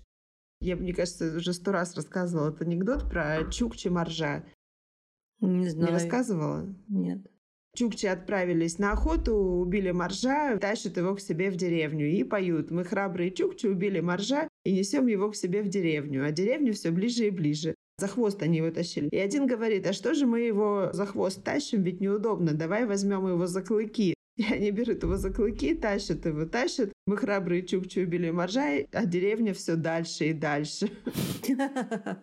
Я, 0.62 0.76
мне 0.76 0.94
кажется, 0.94 1.36
уже 1.36 1.54
сто 1.54 1.72
раз 1.72 1.96
рассказывала 1.96 2.50
этот 2.50 2.64
анекдот 2.64 3.10
про 3.10 3.50
Чукчи 3.52 3.88
Маржа. 3.90 4.46
Не 5.42 5.70
знаю. 5.70 5.88
Не 5.88 5.94
рассказывала? 5.94 6.76
Нет. 6.88 7.28
Чукчи 7.76 8.06
отправились 8.06 8.80
на 8.80 8.94
охоту, 8.94 9.36
убили 9.36 9.92
моржа, 9.92 10.58
тащат 10.58 10.98
его 10.98 11.14
к 11.16 11.20
себе 11.20 11.52
в 11.52 11.58
деревню 11.58 12.08
и 12.08 12.24
поют. 12.24 12.72
Мы 12.72 12.86
храбрые 12.86 13.32
Чукчи 13.32 13.68
убили 13.68 14.00
моржа 14.00 14.48
и 14.64 14.72
несем 14.72 15.08
его 15.08 15.30
к 15.30 15.36
себе 15.36 15.62
в 15.62 15.68
деревню. 15.68 16.26
А 16.26 16.32
деревню 16.32 16.74
все 16.74 16.92
ближе 16.92 17.28
и 17.28 17.30
ближе. 17.30 17.76
За 17.98 18.08
хвост 18.08 18.42
они 18.42 18.58
его 18.58 18.72
тащили. 18.72 19.10
И 19.10 19.18
один 19.18 19.46
говорит, 19.46 19.86
а 19.88 19.94
что 19.94 20.14
же 20.14 20.26
мы 20.26 20.42
его 20.42 20.90
за 20.94 21.06
хвост 21.06 21.44
тащим, 21.44 21.84
ведь 21.84 22.02
неудобно, 22.02 22.54
давай 22.54 22.86
возьмем 22.86 23.28
его 23.28 23.46
за 23.46 23.62
клыки. 23.62 24.15
И 24.38 24.44
они 24.44 24.72
берут 24.72 25.04
его 25.04 25.16
за 25.16 25.32
клыки, 25.32 25.74
тащат 25.74 26.26
его, 26.26 26.46
тащат. 26.46 26.92
Мы 27.08 27.16
храбрые 27.18 27.66
чукчи 27.66 28.00
убили 28.00 28.32
моржа, 28.32 28.86
а 28.92 29.06
деревня 29.06 29.54
все 29.54 29.76
дальше 29.76 30.26
и 30.26 30.34
дальше. 30.34 30.90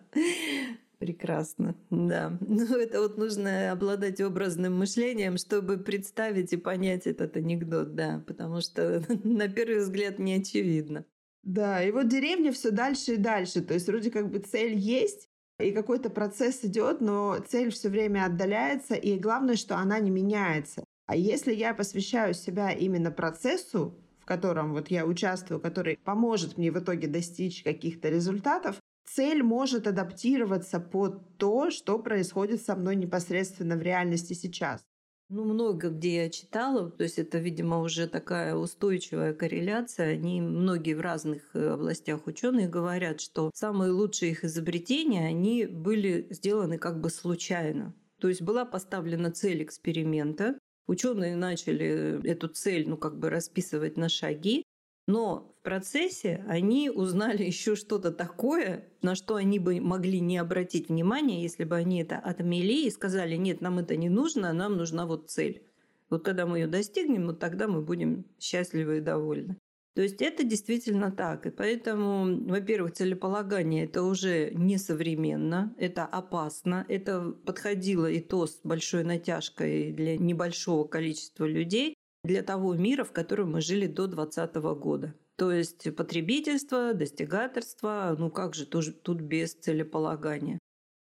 Прекрасно, 0.99 1.75
да. 1.89 2.37
Ну, 2.39 2.77
это 2.77 3.01
вот 3.01 3.17
нужно 3.17 3.71
обладать 3.71 4.21
образным 4.21 4.77
мышлением, 4.77 5.37
чтобы 5.37 5.77
представить 5.77 6.53
и 6.53 6.57
понять 6.57 7.07
этот 7.07 7.35
анекдот, 7.35 7.95
да, 7.95 8.23
потому 8.25 8.61
что 8.61 9.03
на 9.23 9.49
первый 9.49 9.79
взгляд 9.79 10.19
не 10.19 10.35
очевидно. 10.35 11.05
Да, 11.41 11.83
и 11.83 11.91
вот 11.91 12.07
деревня 12.07 12.53
все 12.53 12.71
дальше 12.71 13.15
и 13.15 13.17
дальше. 13.17 13.61
То 13.61 13.73
есть 13.73 13.87
вроде 13.87 14.11
как 14.11 14.29
бы 14.29 14.39
цель 14.39 14.75
есть, 14.75 15.27
и 15.59 15.71
какой-то 15.71 16.09
процесс 16.09 16.63
идет, 16.63 17.01
но 17.01 17.43
цель 17.47 17.71
все 17.71 17.89
время 17.89 18.25
отдаляется, 18.25 18.95
и 18.95 19.17
главное, 19.17 19.55
что 19.55 19.75
она 19.77 19.99
не 19.99 20.11
меняется. 20.11 20.85
А 21.13 21.15
если 21.15 21.53
я 21.53 21.75
посвящаю 21.75 22.33
себя 22.33 22.71
именно 22.71 23.11
процессу, 23.11 23.93
в 24.19 24.25
котором 24.25 24.73
вот 24.73 24.87
я 24.87 25.05
участвую, 25.05 25.59
который 25.59 25.95
поможет 25.95 26.57
мне 26.57 26.71
в 26.71 26.79
итоге 26.79 27.07
достичь 27.07 27.61
каких-то 27.61 28.09
результатов, 28.09 28.79
цель 29.07 29.43
может 29.43 29.85
адаптироваться 29.85 30.79
под 30.79 31.37
то, 31.37 31.69
что 31.69 31.99
происходит 31.99 32.63
со 32.63 32.75
мной 32.75 32.95
непосредственно 32.95 33.75
в 33.75 33.83
реальности 33.83 34.33
сейчас. 34.33 34.81
Ну, 35.29 35.43
много 35.43 35.89
где 35.89 36.23
я 36.23 36.29
читала, 36.31 36.89
то 36.89 37.03
есть 37.03 37.19
это, 37.19 37.37
видимо, 37.37 37.81
уже 37.81 38.07
такая 38.07 38.55
устойчивая 38.55 39.35
корреляция. 39.35 40.13
Они, 40.13 40.41
многие 40.41 40.95
в 40.95 41.01
разных 41.01 41.43
э, 41.53 41.73
областях 41.73 42.25
ученые 42.25 42.67
говорят, 42.67 43.21
что 43.21 43.51
самые 43.53 43.91
лучшие 43.91 44.31
их 44.31 44.43
изобретения, 44.45 45.27
они 45.27 45.67
были 45.67 46.25
сделаны 46.31 46.79
как 46.79 46.99
бы 46.99 47.11
случайно. 47.11 47.93
То 48.19 48.29
есть 48.29 48.41
была 48.41 48.65
поставлена 48.65 49.31
цель 49.31 49.61
эксперимента, 49.61 50.57
Ученые 50.87 51.35
начали 51.35 52.25
эту 52.27 52.47
цель, 52.49 52.87
ну, 52.87 52.97
как 52.97 53.17
бы 53.17 53.29
расписывать 53.29 53.97
на 53.97 54.09
шаги, 54.09 54.63
но 55.07 55.53
в 55.59 55.63
процессе 55.63 56.43
они 56.47 56.89
узнали 56.89 57.43
еще 57.53 57.75
что-то 57.75 58.11
такое, 58.11 58.87
на 59.01 59.15
что 59.15 59.35
они 59.35 59.59
бы 59.59 59.79
могли 59.79 60.19
не 60.19 60.37
обратить 60.37 60.89
внимания, 60.89 61.41
если 61.41 61.63
бы 61.63 61.75
они 61.75 62.01
это 62.01 62.17
отмели 62.17 62.85
и 62.85 62.91
сказали, 62.91 63.35
нет, 63.35 63.61
нам 63.61 63.79
это 63.79 63.95
не 63.95 64.09
нужно, 64.09 64.53
нам 64.53 64.77
нужна 64.77 65.05
вот 65.05 65.29
цель. 65.29 65.63
Вот 66.09 66.23
когда 66.23 66.45
мы 66.45 66.59
ее 66.59 66.67
достигнем, 66.67 67.27
вот 67.27 67.39
тогда 67.39 67.67
мы 67.67 67.81
будем 67.81 68.25
счастливы 68.39 68.97
и 68.97 69.01
довольны. 69.01 69.57
То 69.95 70.01
есть 70.01 70.21
это 70.21 70.43
действительно 70.43 71.11
так. 71.11 71.45
И 71.45 71.51
поэтому, 71.51 72.47
во-первых, 72.47 72.93
целеполагание 72.93 73.85
это 73.85 74.03
уже 74.03 74.51
несовременно, 74.53 75.75
это 75.77 76.05
опасно, 76.05 76.85
это 76.89 77.31
подходило 77.45 78.09
и 78.09 78.19
то 78.19 78.47
с 78.47 78.59
большой 78.63 79.03
натяжкой 79.03 79.91
для 79.91 80.17
небольшого 80.17 80.87
количества 80.87 81.45
людей, 81.45 81.95
для 82.23 82.41
того 82.41 82.73
мира, 82.73 83.03
в 83.03 83.11
котором 83.11 83.51
мы 83.51 83.61
жили 83.61 83.85
до 83.85 84.07
2020 84.07 84.55
года. 84.81 85.13
То 85.35 85.51
есть 85.51 85.95
потребительство, 85.95 86.93
достигаторство, 86.93 88.15
ну 88.17 88.31
как 88.31 88.55
же 88.55 88.65
тоже 88.65 88.93
тут 88.93 89.21
без 89.21 89.53
целеполагания. 89.53 90.57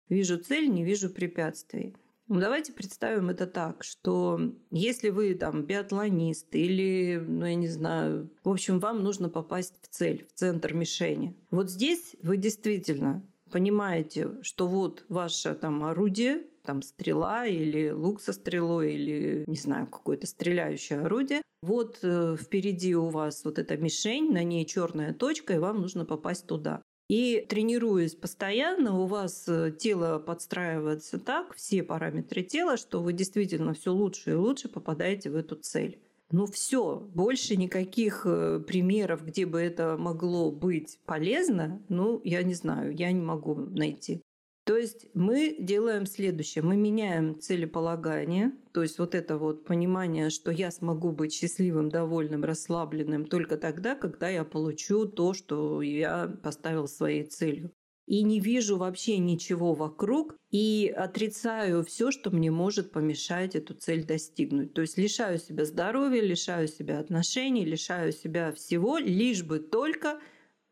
Вижу 0.09 0.39
цель, 0.39 0.69
не 0.69 0.85
вижу 0.85 1.09
препятствий. 1.09 1.95
Ну, 2.29 2.41
давайте 2.41 2.73
представим 2.73 3.31
это 3.31 3.47
так, 3.47 3.83
что 3.85 4.41
если 4.71 5.11
вы 5.11 5.35
там 5.35 5.65
биатлонист 5.65 6.55
или, 6.55 7.23
ну 7.27 7.45
я 7.45 7.55
не 7.55 7.69
знаю, 7.69 8.31
в 8.45 8.49
общем, 8.49 8.79
вам 8.79 9.03
нужно 9.03 9.29
попасть 9.29 9.75
в 9.83 9.89
цель, 9.89 10.27
в 10.29 10.39
центр 10.39 10.73
мишени. 10.73 11.37
Вот 11.51 11.71
здесь 11.71 12.17
вы 12.23 12.37
действительно 12.37 13.23
понимаете, 13.51 14.31
что 14.43 14.67
вот 14.67 15.05
ваше 15.09 15.55
там 15.55 15.85
орудие, 15.85 16.45
там 16.65 16.81
стрела 16.83 17.47
или 17.47 17.91
лук 17.91 18.21
со 18.21 18.33
стрелой 18.33 18.95
или, 18.95 19.45
не 19.47 19.57
знаю, 19.57 19.87
какое-то 19.87 20.27
стреляющее 20.27 21.01
орудие. 21.01 21.43
Вот 21.61 21.99
э, 22.03 22.37
впереди 22.41 22.95
у 22.95 23.09
вас 23.09 23.45
вот 23.45 23.59
эта 23.59 23.77
мишень, 23.77 24.33
на 24.33 24.43
ней 24.43 24.65
черная 24.65 25.13
точка, 25.13 25.55
и 25.55 25.59
вам 25.59 25.81
нужно 25.81 26.05
попасть 26.05 26.47
туда. 26.47 26.83
И 27.09 27.45
тренируясь 27.49 28.15
постоянно, 28.15 28.99
у 28.99 29.07
вас 29.07 29.47
э, 29.49 29.73
тело 29.79 30.19
подстраивается 30.19 31.19
так, 31.19 31.55
все 31.55 31.83
параметры 31.83 32.43
тела, 32.43 32.77
что 32.77 33.03
вы 33.03 33.12
действительно 33.12 33.75
все 33.75 33.93
лучше 33.93 34.31
и 34.31 34.35
лучше 34.35 34.69
попадаете 34.69 35.31
в 35.31 35.37
эту 35.37 35.57
цель. 35.57 35.99
Ну 36.31 36.47
все, 36.47 37.01
больше 37.15 37.57
никаких 37.57 38.23
э, 38.25 38.61
примеров, 38.67 39.27
где 39.27 39.45
бы 39.45 39.61
это 39.61 39.99
могло 39.99 40.51
быть 40.51 40.99
полезно, 41.05 41.83
ну, 41.91 42.23
я 42.25 42.43
не 42.43 42.55
знаю, 42.55 42.97
я 42.97 43.12
не 43.12 43.21
могу 43.21 43.55
найти. 43.55 44.23
То 44.64 44.77
есть 44.77 45.07
мы 45.14 45.57
делаем 45.59 46.07
следующее. 46.07 46.62
Мы 46.62 46.77
меняем 46.77 47.40
целеполагание, 47.40 48.53
то 48.72 48.83
есть 48.83 48.98
вот 48.98 49.14
это 49.14 49.37
вот 49.37 49.64
понимание, 49.64 50.31
что 50.31 50.53
я 50.53 50.70
смогу 50.70 51.11
быть 51.11 51.33
счастливым, 51.33 51.88
довольным, 51.88 52.44
расслабленным 52.44 53.27
только 53.27 53.57
тогда, 53.57 53.96
когда 53.96 54.29
я 54.29 54.44
получу 54.44 55.07
то, 55.07 55.35
что 55.35 55.83
я 55.83 56.29
поставил 56.42 56.87
своей 56.87 57.25
целью 57.25 57.72
и 58.07 58.22
не 58.25 58.40
вижу 58.40 58.77
вообще 58.77 59.18
ничего 59.18 59.75
вокруг 59.75 60.37
и 60.51 60.92
отрицаю 60.94 61.85
все, 61.85 62.11
что 62.11 62.31
мне 62.31 62.51
может 62.51 62.92
помешать 62.92 63.55
эту 63.55 63.75
цель 63.75 64.05
достигнуть. 64.05 64.75
То 64.75 64.83
есть 64.83 64.98
лишаю 64.98 65.38
себя 65.38 65.64
здоровья, 65.64 66.20
лишаю 66.20 66.68
себя 66.68 66.98
отношений, 66.98 67.64
лишаю 67.64 68.12
себя 68.12 68.53
всего, 68.53 68.98
лишь 68.98 69.42
бы 69.44 69.61
только 69.61 70.20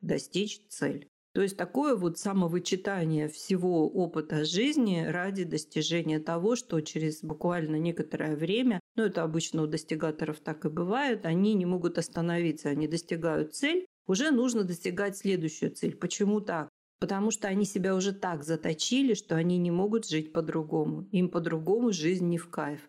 достичь 0.01 0.61
цель. 0.69 1.10
То 1.33 1.43
есть 1.43 1.57
такое 1.57 1.95
вот 1.95 2.19
самовычитание 2.19 3.29
всего 3.29 3.89
опыта 3.89 4.45
жизни 4.45 5.05
ради 5.07 5.45
достижения 5.45 6.19
того, 6.19 6.57
что 6.57 6.81
через 6.81 7.23
буквально 7.23 7.77
некоторое 7.77 8.35
время, 8.35 8.81
ну 8.97 9.05
это 9.05 9.23
обычно 9.23 9.63
у 9.63 9.67
достигаторов 9.69 10.41
так 10.41 10.65
и 10.65 10.69
бывает, 10.69 11.27
они 11.27 11.55
не 11.55 11.67
могут 11.67 11.99
остановиться, 11.99 12.69
они 12.69 12.89
достигают 12.89 13.55
цель, 13.55 13.87
уже 14.09 14.33
нужно 14.33 14.65
достигать 14.65 15.17
следующую 15.17 15.71
цель. 15.71 15.97
Почему 15.97 16.41
так? 16.41 16.69
Потому 16.99 17.31
что 17.31 17.47
они 17.47 17.65
себя 17.65 17.95
уже 17.95 18.13
так 18.13 18.43
заточили, 18.43 19.15
что 19.15 19.37
они 19.37 19.57
не 19.57 19.71
могут 19.71 20.09
жить 20.09 20.33
по-другому. 20.33 21.09
Им 21.13 21.29
по-другому 21.31 21.93
жизнь 21.93 22.27
не 22.27 22.39
в 22.39 22.51
кайф. 22.51 22.81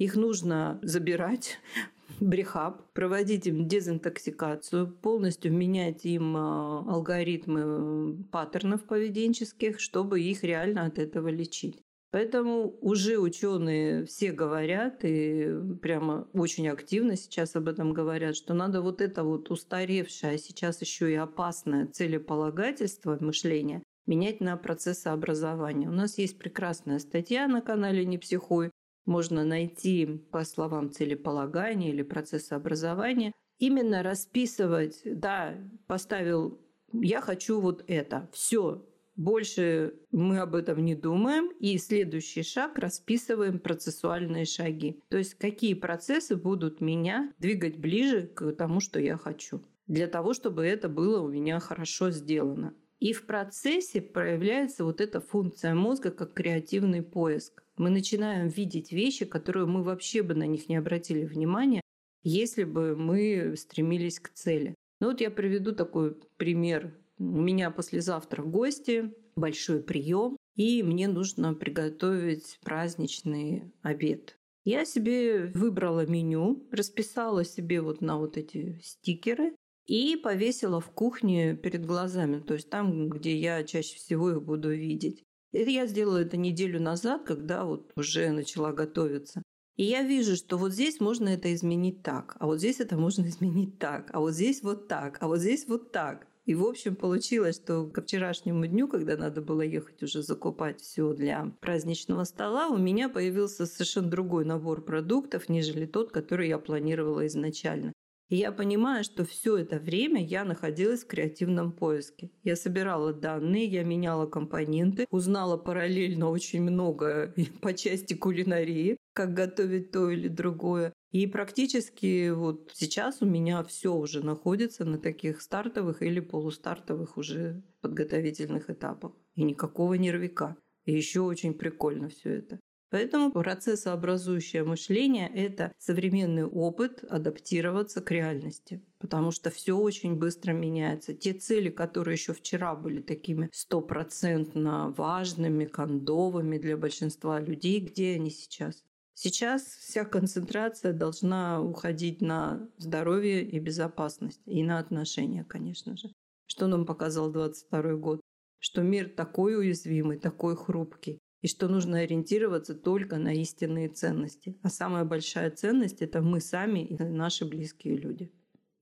Их 0.00 0.16
нужно 0.16 0.78
забирать 0.80 1.58
в 2.18 2.24
брехаб, 2.24 2.90
проводить 2.94 3.46
им 3.46 3.68
дезинтоксикацию, 3.68 4.88
полностью 4.90 5.52
менять 5.52 6.06
им 6.06 6.36
а, 6.38 6.78
алгоритмы 6.88 8.24
паттернов 8.32 8.82
поведенческих, 8.84 9.78
чтобы 9.78 10.22
их 10.22 10.42
реально 10.42 10.86
от 10.86 10.98
этого 10.98 11.28
лечить. 11.28 11.82
Поэтому 12.12 12.74
уже 12.80 13.18
ученые 13.18 14.06
все 14.06 14.32
говорят, 14.32 15.04
и 15.04 15.54
прямо 15.82 16.26
очень 16.32 16.68
активно 16.68 17.14
сейчас 17.14 17.54
об 17.54 17.68
этом 17.68 17.92
говорят, 17.92 18.36
что 18.36 18.54
надо 18.54 18.80
вот 18.80 19.02
это 19.02 19.22
вот 19.22 19.50
устаревшее, 19.50 20.32
а 20.32 20.38
сейчас 20.38 20.80
еще 20.80 21.12
и 21.12 21.14
опасное 21.14 21.86
целеполагательство 21.86 23.18
мышления 23.20 23.82
менять 24.06 24.40
на 24.40 24.56
процессы 24.56 25.08
образования. 25.08 25.88
У 25.88 25.92
нас 25.92 26.16
есть 26.16 26.38
прекрасная 26.38 26.98
статья 27.00 27.46
на 27.46 27.60
канале 27.60 28.06
«Не 28.06 28.16
психуй». 28.16 28.70
Можно 29.06 29.44
найти 29.44 30.06
по 30.06 30.44
словам 30.44 30.90
целеполагания 30.90 31.90
или 31.90 32.02
процесса 32.02 32.56
образования. 32.56 33.32
Именно 33.58 34.02
расписывать, 34.02 35.00
да, 35.04 35.54
поставил 35.86 36.60
я 36.92 37.20
хочу 37.20 37.60
вот 37.60 37.84
это. 37.86 38.28
Все, 38.32 38.84
больше 39.16 39.94
мы 40.10 40.38
об 40.38 40.54
этом 40.54 40.84
не 40.84 40.94
думаем, 40.94 41.50
и 41.60 41.78
следующий 41.78 42.42
шаг 42.42 42.78
расписываем 42.78 43.58
процессуальные 43.58 44.44
шаги. 44.44 45.00
То 45.08 45.18
есть 45.18 45.34
какие 45.34 45.74
процессы 45.74 46.36
будут 46.36 46.80
меня 46.80 47.32
двигать 47.38 47.78
ближе 47.78 48.26
к 48.26 48.52
тому, 48.52 48.80
что 48.80 48.98
я 48.98 49.16
хочу. 49.16 49.62
Для 49.86 50.06
того, 50.06 50.32
чтобы 50.32 50.64
это 50.64 50.88
было 50.88 51.20
у 51.20 51.28
меня 51.28 51.58
хорошо 51.60 52.10
сделано. 52.10 52.74
И 53.00 53.12
в 53.12 53.26
процессе 53.26 54.00
проявляется 54.00 54.84
вот 54.84 55.00
эта 55.00 55.20
функция 55.20 55.74
мозга 55.74 56.10
как 56.10 56.34
креативный 56.34 57.02
поиск. 57.02 57.64
Мы 57.76 57.90
начинаем 57.90 58.48
видеть 58.48 58.92
вещи, 58.92 59.24
которые 59.24 59.66
мы 59.66 59.82
вообще 59.82 60.22
бы 60.22 60.34
на 60.34 60.46
них 60.46 60.68
не 60.68 60.76
обратили 60.76 61.24
внимания, 61.24 61.80
если 62.22 62.64
бы 62.64 62.94
мы 62.94 63.54
стремились 63.56 64.20
к 64.20 64.28
цели. 64.28 64.74
Ну 65.00 65.08
вот 65.08 65.22
я 65.22 65.30
приведу 65.30 65.72
такой 65.72 66.14
пример 66.36 66.94
у 67.20 67.22
меня 67.22 67.70
послезавтра 67.70 68.42
гости, 68.42 69.12
большой 69.36 69.82
прием, 69.82 70.36
и 70.56 70.82
мне 70.82 71.06
нужно 71.06 71.54
приготовить 71.54 72.58
праздничный 72.62 73.72
обед. 73.82 74.38
Я 74.64 74.84
себе 74.84 75.46
выбрала 75.54 76.06
меню, 76.06 76.66
расписала 76.70 77.44
себе 77.44 77.82
вот 77.82 78.00
на 78.00 78.18
вот 78.18 78.36
эти 78.36 78.78
стикеры 78.82 79.54
и 79.90 80.14
повесила 80.14 80.80
в 80.80 80.92
кухне 80.92 81.56
перед 81.56 81.84
глазами, 81.84 82.38
то 82.38 82.54
есть 82.54 82.70
там, 82.70 83.08
где 83.08 83.36
я 83.36 83.64
чаще 83.64 83.96
всего 83.96 84.30
их 84.30 84.40
буду 84.40 84.70
видеть. 84.70 85.24
Это 85.52 85.68
я 85.68 85.88
сделала 85.88 86.18
это 86.18 86.36
неделю 86.36 86.80
назад, 86.80 87.24
когда 87.24 87.64
вот 87.64 87.90
уже 87.96 88.30
начала 88.30 88.72
готовиться. 88.72 89.42
И 89.74 89.82
я 89.82 90.04
вижу, 90.04 90.36
что 90.36 90.58
вот 90.58 90.72
здесь 90.72 91.00
можно 91.00 91.28
это 91.30 91.52
изменить 91.52 92.04
так, 92.04 92.36
а 92.38 92.46
вот 92.46 92.58
здесь 92.58 92.78
это 92.78 92.96
можно 92.96 93.22
изменить 93.26 93.80
так, 93.80 94.10
а 94.12 94.20
вот 94.20 94.34
здесь 94.34 94.62
вот 94.62 94.86
так, 94.86 95.18
а 95.20 95.26
вот 95.26 95.40
здесь 95.40 95.66
вот 95.66 95.90
так. 95.90 96.28
И, 96.46 96.54
в 96.54 96.64
общем, 96.64 96.94
получилось, 96.94 97.56
что 97.56 97.86
ко 97.86 98.00
вчерашнему 98.00 98.68
дню, 98.68 98.86
когда 98.86 99.16
надо 99.16 99.42
было 99.42 99.62
ехать 99.62 100.04
уже 100.04 100.22
закупать 100.22 100.80
все 100.80 101.12
для 101.14 101.52
праздничного 101.60 102.22
стола, 102.22 102.68
у 102.68 102.76
меня 102.76 103.08
появился 103.08 103.66
совершенно 103.66 104.08
другой 104.08 104.44
набор 104.44 104.84
продуктов, 104.84 105.48
нежели 105.48 105.86
тот, 105.86 106.12
который 106.12 106.46
я 106.46 106.58
планировала 106.58 107.26
изначально. 107.26 107.92
И 108.30 108.36
я 108.36 108.52
понимаю, 108.52 109.02
что 109.02 109.24
все 109.24 109.56
это 109.56 109.80
время 109.80 110.24
я 110.24 110.44
находилась 110.44 111.02
в 111.02 111.08
креативном 111.08 111.72
поиске. 111.72 112.30
Я 112.44 112.54
собирала 112.54 113.12
данные, 113.12 113.64
я 113.64 113.82
меняла 113.82 114.26
компоненты, 114.26 115.06
узнала 115.10 115.56
параллельно 115.56 116.30
очень 116.30 116.62
много 116.62 117.34
по 117.60 117.74
части 117.74 118.14
кулинарии, 118.14 118.96
как 119.14 119.34
готовить 119.34 119.90
то 119.90 120.10
или 120.10 120.28
другое. 120.28 120.92
И 121.10 121.26
практически 121.26 122.30
вот 122.30 122.70
сейчас 122.72 123.20
у 123.20 123.26
меня 123.26 123.64
все 123.64 123.92
уже 123.92 124.24
находится 124.24 124.84
на 124.84 124.98
таких 124.98 125.40
стартовых 125.40 126.00
или 126.00 126.20
полустартовых 126.20 127.16
уже 127.16 127.64
подготовительных 127.80 128.70
этапах. 128.70 129.12
И 129.34 129.42
никакого 129.42 129.94
нервика. 129.94 130.56
И 130.84 130.92
еще 130.92 131.20
очень 131.20 131.54
прикольно 131.54 132.08
все 132.08 132.34
это. 132.36 132.60
Поэтому 132.90 133.30
процессообразующее 133.30 134.64
мышление– 134.64 135.30
это 135.34 135.72
современный 135.78 136.44
опыт 136.44 137.04
адаптироваться 137.08 138.00
к 138.00 138.10
реальности, 138.10 138.84
потому 138.98 139.30
что 139.30 139.50
все 139.50 139.76
очень 139.76 140.16
быстро 140.16 140.52
меняется. 140.52 141.14
Те 141.14 141.32
цели, 141.34 141.70
которые 141.70 142.14
еще 142.14 142.32
вчера 142.32 142.74
были 142.74 143.00
такими 143.00 143.48
стопроцентно 143.52 144.92
важными, 144.96 145.66
кондовыми 145.66 146.58
для 146.58 146.76
большинства 146.76 147.38
людей, 147.38 147.78
где 147.78 148.14
они 148.14 148.30
сейчас? 148.30 148.82
Сейчас 149.14 149.62
вся 149.62 150.04
концентрация 150.04 150.92
должна 150.92 151.62
уходить 151.62 152.20
на 152.20 152.68
здоровье 152.76 153.44
и 153.44 153.60
безопасность, 153.60 154.40
и 154.46 154.64
на 154.64 154.78
отношения, 154.80 155.44
конечно 155.44 155.96
же. 155.96 156.10
Что 156.46 156.66
нам 156.66 156.86
показал 156.86 157.30
22 157.30 157.94
год? 157.94 158.20
Что 158.58 158.82
мир 158.82 159.08
такой 159.08 159.56
уязвимый, 159.56 160.18
такой 160.18 160.56
хрупкий, 160.56 161.20
и 161.42 161.48
что 161.48 161.68
нужно 161.68 161.98
ориентироваться 161.98 162.74
только 162.74 163.18
на 163.18 163.34
истинные 163.34 163.88
ценности. 163.88 164.58
А 164.62 164.68
самая 164.68 165.04
большая 165.04 165.50
ценность– 165.50 166.00
это 166.02 166.22
мы 166.22 166.40
сами 166.40 166.84
и 166.84 166.96
наши 167.02 167.44
близкие 167.44 167.96
люди. 167.96 168.32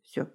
Все. 0.02 0.28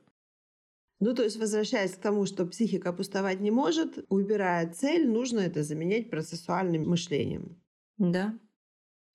Ну, 0.99 1.13
то 1.13 1.23
есть, 1.23 1.37
возвращаясь 1.37 1.93
к 1.93 2.01
тому, 2.01 2.25
что 2.25 2.45
психика 2.45 2.93
пустовать 2.93 3.41
не 3.41 3.51
может, 3.51 4.05
убирая 4.09 4.71
цель, 4.71 5.07
нужно 5.07 5.39
это 5.41 5.63
заменять 5.63 6.09
процессуальным 6.09 6.87
мышлением. 6.87 7.61
Да, 7.97 8.39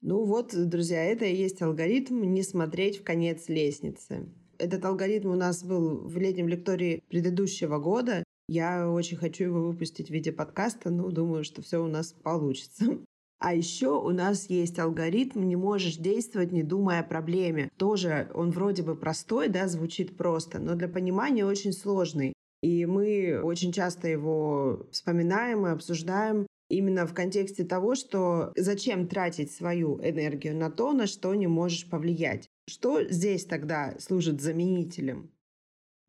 ну 0.00 0.24
вот, 0.24 0.54
друзья, 0.54 1.04
это 1.04 1.24
и 1.24 1.34
есть 1.34 1.60
алгоритм 1.60 2.22
«не 2.22 2.42
смотреть 2.44 3.00
в 3.00 3.04
конец 3.04 3.48
лестницы». 3.48 4.32
Этот 4.56 4.84
алгоритм 4.84 5.30
у 5.30 5.34
нас 5.34 5.64
был 5.64 6.06
в 6.06 6.16
летнем 6.18 6.48
лектории 6.48 7.02
предыдущего 7.08 7.78
года. 7.78 8.22
Я 8.48 8.90
очень 8.90 9.18
хочу 9.18 9.44
его 9.44 9.62
выпустить 9.62 10.08
в 10.08 10.10
виде 10.10 10.32
подкаста, 10.32 10.90
но 10.90 11.10
думаю, 11.10 11.44
что 11.44 11.62
все 11.62 11.82
у 11.82 11.86
нас 11.86 12.12
получится. 12.12 12.84
А 13.40 13.54
еще 13.54 13.90
у 13.90 14.10
нас 14.10 14.50
есть 14.50 14.80
алгоритм 14.80 15.46
«не 15.46 15.54
можешь 15.54 15.94
действовать, 15.94 16.50
не 16.50 16.64
думая 16.64 17.02
о 17.02 17.04
проблеме». 17.04 17.70
Тоже 17.76 18.28
он 18.34 18.50
вроде 18.50 18.82
бы 18.82 18.96
простой, 18.96 19.48
да, 19.48 19.68
звучит 19.68 20.16
просто, 20.16 20.58
но 20.58 20.74
для 20.74 20.88
понимания 20.88 21.46
очень 21.46 21.72
сложный. 21.72 22.32
И 22.64 22.84
мы 22.84 23.40
очень 23.40 23.70
часто 23.70 24.08
его 24.08 24.88
вспоминаем 24.90 25.68
и 25.68 25.70
обсуждаем, 25.70 26.48
именно 26.68 27.06
в 27.06 27.14
контексте 27.14 27.64
того, 27.64 27.94
что 27.94 28.52
зачем 28.56 29.06
тратить 29.06 29.52
свою 29.52 30.00
энергию 30.02 30.56
на 30.56 30.70
то, 30.70 30.92
на 30.92 31.06
что 31.06 31.34
не 31.34 31.46
можешь 31.46 31.88
повлиять. 31.88 32.48
Что 32.68 33.04
здесь 33.04 33.44
тогда 33.44 33.94
служит 33.98 34.40
заменителем? 34.40 35.30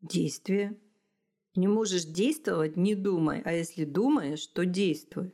Действие. 0.02 0.76
Не 1.56 1.68
можешь 1.68 2.04
действовать, 2.04 2.76
не 2.76 2.94
думай. 2.94 3.42
А 3.44 3.52
если 3.52 3.84
думаешь, 3.84 4.46
то 4.46 4.64
действуй. 4.64 5.32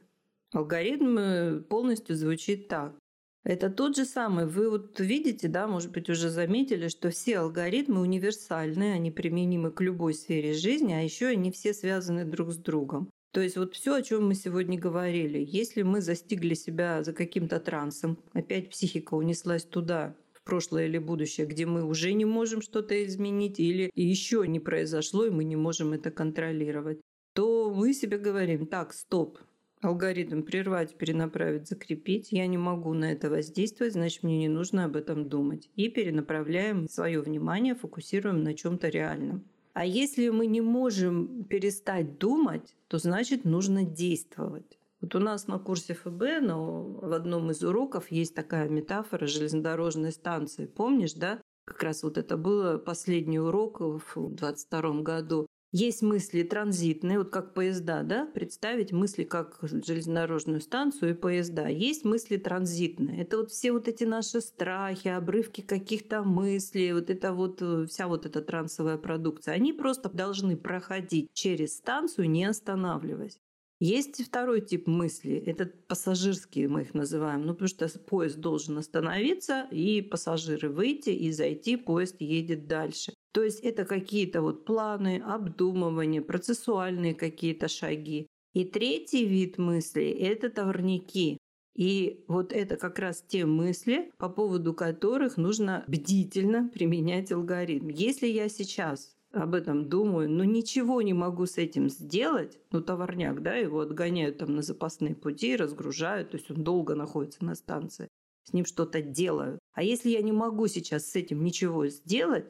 Алгоритм 0.53 1.19
э, 1.19 1.61
полностью 1.61 2.17
звучит 2.17 2.69
так. 2.69 2.97
Это 3.45 3.71
тот 3.71 3.97
же 3.97 4.05
самый. 4.05 4.47
Вы 4.47 4.71
вот 4.71 4.99
видите, 4.99 5.47
да, 5.47 5.69
может 5.69 5.93
быть, 5.93 6.11
уже 6.11 6.31
заметили, 6.31 6.89
что 6.89 7.11
все 7.11 7.39
алгоритмы 7.39 8.01
универсальны, 8.01 8.93
они 8.93 9.11
применимы 9.13 9.71
к 9.71 9.81
любой 9.81 10.15
сфере 10.15 10.53
жизни, 10.53 10.93
а 10.93 11.01
еще 11.01 11.29
они 11.29 11.53
все 11.53 11.73
связаны 11.73 12.25
друг 12.25 12.53
с 12.53 12.57
другом. 12.57 13.09
То 13.33 13.41
есть 13.41 13.57
вот 13.57 13.75
все, 13.75 13.95
о 13.95 14.03
чем 14.03 14.27
мы 14.27 14.35
сегодня 14.35 14.79
говорили, 14.79 15.45
если 15.47 15.83
мы 15.83 16.01
застигли 16.01 16.55
себя 16.55 17.05
за 17.05 17.13
каким-то 17.13 17.61
трансом, 17.61 18.19
опять 18.33 18.71
психика 18.71 19.15
унеслась 19.15 19.65
туда, 19.65 20.17
прошлое 20.47 20.87
или 20.87 20.99
будущее, 20.99 21.47
где 21.47 21.67
мы 21.67 21.85
уже 21.85 22.15
не 22.15 22.25
можем 22.25 22.63
что-то 22.63 23.05
изменить 23.05 23.61
или 23.61 23.91
еще 23.95 24.47
не 24.47 24.61
произошло, 24.61 25.27
и 25.27 25.31
мы 25.31 25.45
не 25.45 25.57
можем 25.57 25.93
это 25.93 26.11
контролировать, 26.11 27.01
то 27.35 27.71
мы 27.71 27.93
себе 27.93 28.17
говорим, 28.17 28.67
так, 28.67 28.95
стоп, 28.95 29.39
алгоритм 29.83 30.43
прервать, 30.43 30.97
перенаправить, 30.97 31.69
закрепить. 31.69 32.33
Я 32.33 32.47
не 32.47 32.57
могу 32.57 32.95
на 32.95 33.13
это 33.13 33.29
воздействовать, 33.29 33.93
значит, 33.93 34.23
мне 34.23 34.39
не 34.39 34.49
нужно 34.49 34.85
об 34.85 34.97
этом 34.97 35.29
думать. 35.29 35.69
И 35.77 35.89
перенаправляем 35.89 36.89
свое 36.89 37.21
внимание, 37.21 37.75
фокусируем 37.75 38.43
на 38.43 38.55
чем-то 38.55 38.89
реальном. 38.89 39.45
А 39.75 39.85
если 39.85 40.31
мы 40.31 40.47
не 40.47 40.63
можем 40.63 41.45
перестать 41.45 42.19
думать, 42.19 42.75
то 42.89 42.99
значит 42.99 43.45
нужно 43.45 43.85
действовать. 43.85 44.79
Вот 45.07 45.15
у 45.15 45.21
нас 45.21 45.47
на 45.47 45.61
курсе 45.61 45.95
ФБ, 45.95 46.41
но 46.43 46.83
в 46.83 47.13
одном 47.13 47.53
из 47.53 47.63
уроков 47.63 48.11
есть 48.11 48.35
такая 48.35 48.69
метафора 48.69 49.29
железнодорожной 49.29 50.11
станции. 50.11 50.67
Помнишь, 50.67 51.13
да? 51.13 51.41
Как 51.65 51.81
раз 51.85 52.03
вот 52.03 52.19
это 52.19 52.37
было 52.37 52.77
последний 52.79 53.39
урок 53.39 53.79
в 53.79 54.03
22 54.17 55.03
году. 55.03 55.47
Есть 55.71 56.03
мысли 56.03 56.43
транзитные, 56.43 57.19
вот 57.19 57.31
как 57.31 57.55
поезда, 57.55 58.03
да, 58.03 58.27
представить 58.27 58.91
мысли 58.91 59.23
как 59.23 59.61
железнодорожную 59.63 60.61
станцию 60.61 61.13
и 61.13 61.15
поезда. 61.15 61.69
Есть 61.69 62.05
мысли 62.05 62.37
транзитные. 62.37 63.23
Это 63.23 63.37
вот 63.37 63.53
все 63.53 63.71
вот 63.71 63.87
эти 63.87 64.03
наши 64.03 64.41
страхи, 64.41 65.07
обрывки 65.07 65.61
каких-то 65.61 66.25
мыслей, 66.25 66.93
вот 66.93 67.11
это 67.11 67.33
вот 67.33 67.63
э, 67.63 67.87
вся 67.87 68.09
вот 68.09 68.27
эта 68.27 68.43
трансовая 68.43 68.97
продукция. 68.97 69.55
Они 69.55 69.73
просто 69.73 70.09
должны 70.09 70.57
проходить 70.57 71.29
через 71.33 71.77
станцию, 71.77 72.29
не 72.29 72.45
останавливаясь. 72.45 73.39
Есть 73.79 74.25
второй 74.25 74.63
тип 74.63 74.87
мысли, 74.87 75.37
это 75.45 75.71
пассажирские 75.87 76.67
мы 76.69 76.83
их 76.83 76.95
называем, 76.95 77.43
ну 77.43 77.53
потому 77.53 77.69
что 77.69 77.87
поезд 77.99 78.39
должен 78.39 78.79
остановиться 78.79 79.67
и 79.71 80.01
пассажиры 80.01 80.71
выйти 80.71 81.11
и 81.11 81.31
зайти, 81.31 81.77
поезд 81.77 82.17
едет 82.21 82.67
дальше. 82.67 83.13
То 83.33 83.43
есть 83.43 83.61
это 83.61 83.85
какие-то 83.85 84.41
вот 84.41 84.65
планы, 84.65 85.23
обдумывания, 85.23 86.23
процессуальные 86.23 87.15
какие-то 87.15 87.69
шаги. 87.69 88.29
И 88.55 88.65
третий 88.65 89.27
вид 89.27 89.59
мыслей– 89.59 90.11
это 90.21 90.49
товарники. 90.49 91.37
И 91.77 92.25
вот 92.29 92.55
это 92.55 92.77
как 92.77 92.99
раз 92.99 93.23
те 93.29 93.45
мысли, 93.45 94.11
по 94.17 94.31
поводу 94.31 94.73
которых 94.73 95.37
нужно 95.37 95.85
бдительно 95.87 96.71
применять 96.73 97.31
алгоритм. 97.31 97.89
Если 97.89 98.27
я 98.29 98.49
сейчас 98.49 99.16
об 99.37 99.55
этом 99.55 99.89
думаю, 99.89 100.29
но 100.31 100.45
ничего 100.45 101.03
не 101.03 101.13
могу 101.13 101.47
с 101.47 101.59
этим 101.59 101.89
сделать, 101.89 102.59
ну, 102.71 102.81
товарняк, 102.81 103.43
да, 103.43 103.55
его 103.55 103.81
отгоняют 103.81 104.39
там 104.39 104.57
на 104.57 104.63
запасные 104.63 105.15
пути, 105.15 105.57
разгружают, 105.57 106.31
то 106.31 106.37
есть 106.37 106.51
он 106.51 106.65
долго 106.65 106.95
находится 106.95 107.45
на 107.45 107.55
станции, 107.55 108.09
с 108.45 108.53
ним 108.53 108.65
что-то 108.65 109.03
делают. 109.03 109.59
А 109.75 109.83
если 109.83 110.11
я 110.11 110.23
не 110.23 110.33
могу 110.33 110.67
сейчас 110.67 111.07
с 111.07 111.17
этим 111.17 111.45
ничего 111.45 111.87
сделать, 111.89 112.47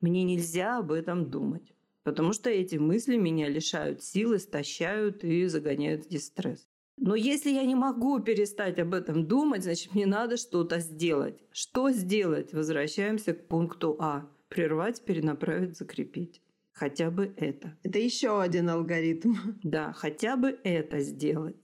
мне 0.00 0.24
нельзя 0.24 0.78
об 0.78 0.92
этом 0.92 1.30
думать. 1.30 1.74
Потому 2.02 2.32
что 2.32 2.48
эти 2.48 2.76
мысли 2.76 3.16
меня 3.16 3.48
лишают 3.48 4.02
сил, 4.02 4.34
истощают 4.34 5.22
и 5.22 5.46
загоняют 5.46 6.06
в 6.06 6.08
дистресс. 6.08 6.66
Но 6.96 7.14
если 7.14 7.50
я 7.50 7.64
не 7.64 7.74
могу 7.74 8.20
перестать 8.20 8.78
об 8.78 8.92
этом 8.92 9.26
думать, 9.26 9.62
значит, 9.62 9.94
мне 9.94 10.06
надо 10.06 10.36
что-то 10.36 10.80
сделать. 10.80 11.42
Что 11.50 11.90
сделать? 11.90 12.52
Возвращаемся 12.52 13.32
к 13.32 13.48
пункту 13.48 13.96
А. 13.98 14.28
Прервать, 14.50 15.04
перенаправить, 15.04 15.78
закрепить. 15.78 16.42
Хотя 16.72 17.10
бы 17.10 17.32
это. 17.36 17.78
Это 17.84 17.98
еще 17.98 18.42
один 18.42 18.68
алгоритм. 18.68 19.34
Да, 19.62 19.92
хотя 19.92 20.36
бы 20.36 20.58
это 20.64 21.00
сделать. 21.00 21.56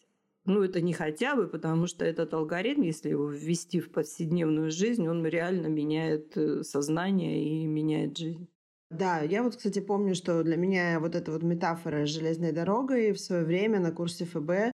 Ну, 0.45 0.63
это 0.63 0.81
не 0.81 0.93
хотя 0.93 1.35
бы, 1.35 1.49
потому 1.49 1.89
что 1.89 2.05
этот 2.05 2.33
алгоритм, 2.33 2.83
если 2.83 3.11
его 3.11 3.29
ввести 3.29 3.81
в 3.81 3.91
повседневную 3.91 4.71
жизнь, 4.71 5.07
он 5.09 5.27
реально 5.27 5.67
меняет 5.67 6.37
э, 6.37 6.63
сознание 6.63 7.45
и 7.45 7.67
меняет 7.67 8.17
жизнь. 8.17 8.49
Да, 8.91 9.21
я 9.21 9.43
вот, 9.43 9.57
кстати, 9.57 9.81
помню, 9.81 10.15
что 10.15 10.45
для 10.45 10.57
меня 10.57 11.01
вот 11.01 11.17
эта 11.17 11.33
вот 11.33 11.43
метафора 11.43 12.07
с 12.07 12.11
железной 12.11 12.53
дорогой 12.53 13.11
в 13.11 13.19
свое 13.19 13.45
время 13.45 13.81
на 13.81 13.91
курсе 13.91 14.25
ФБ 14.25 14.71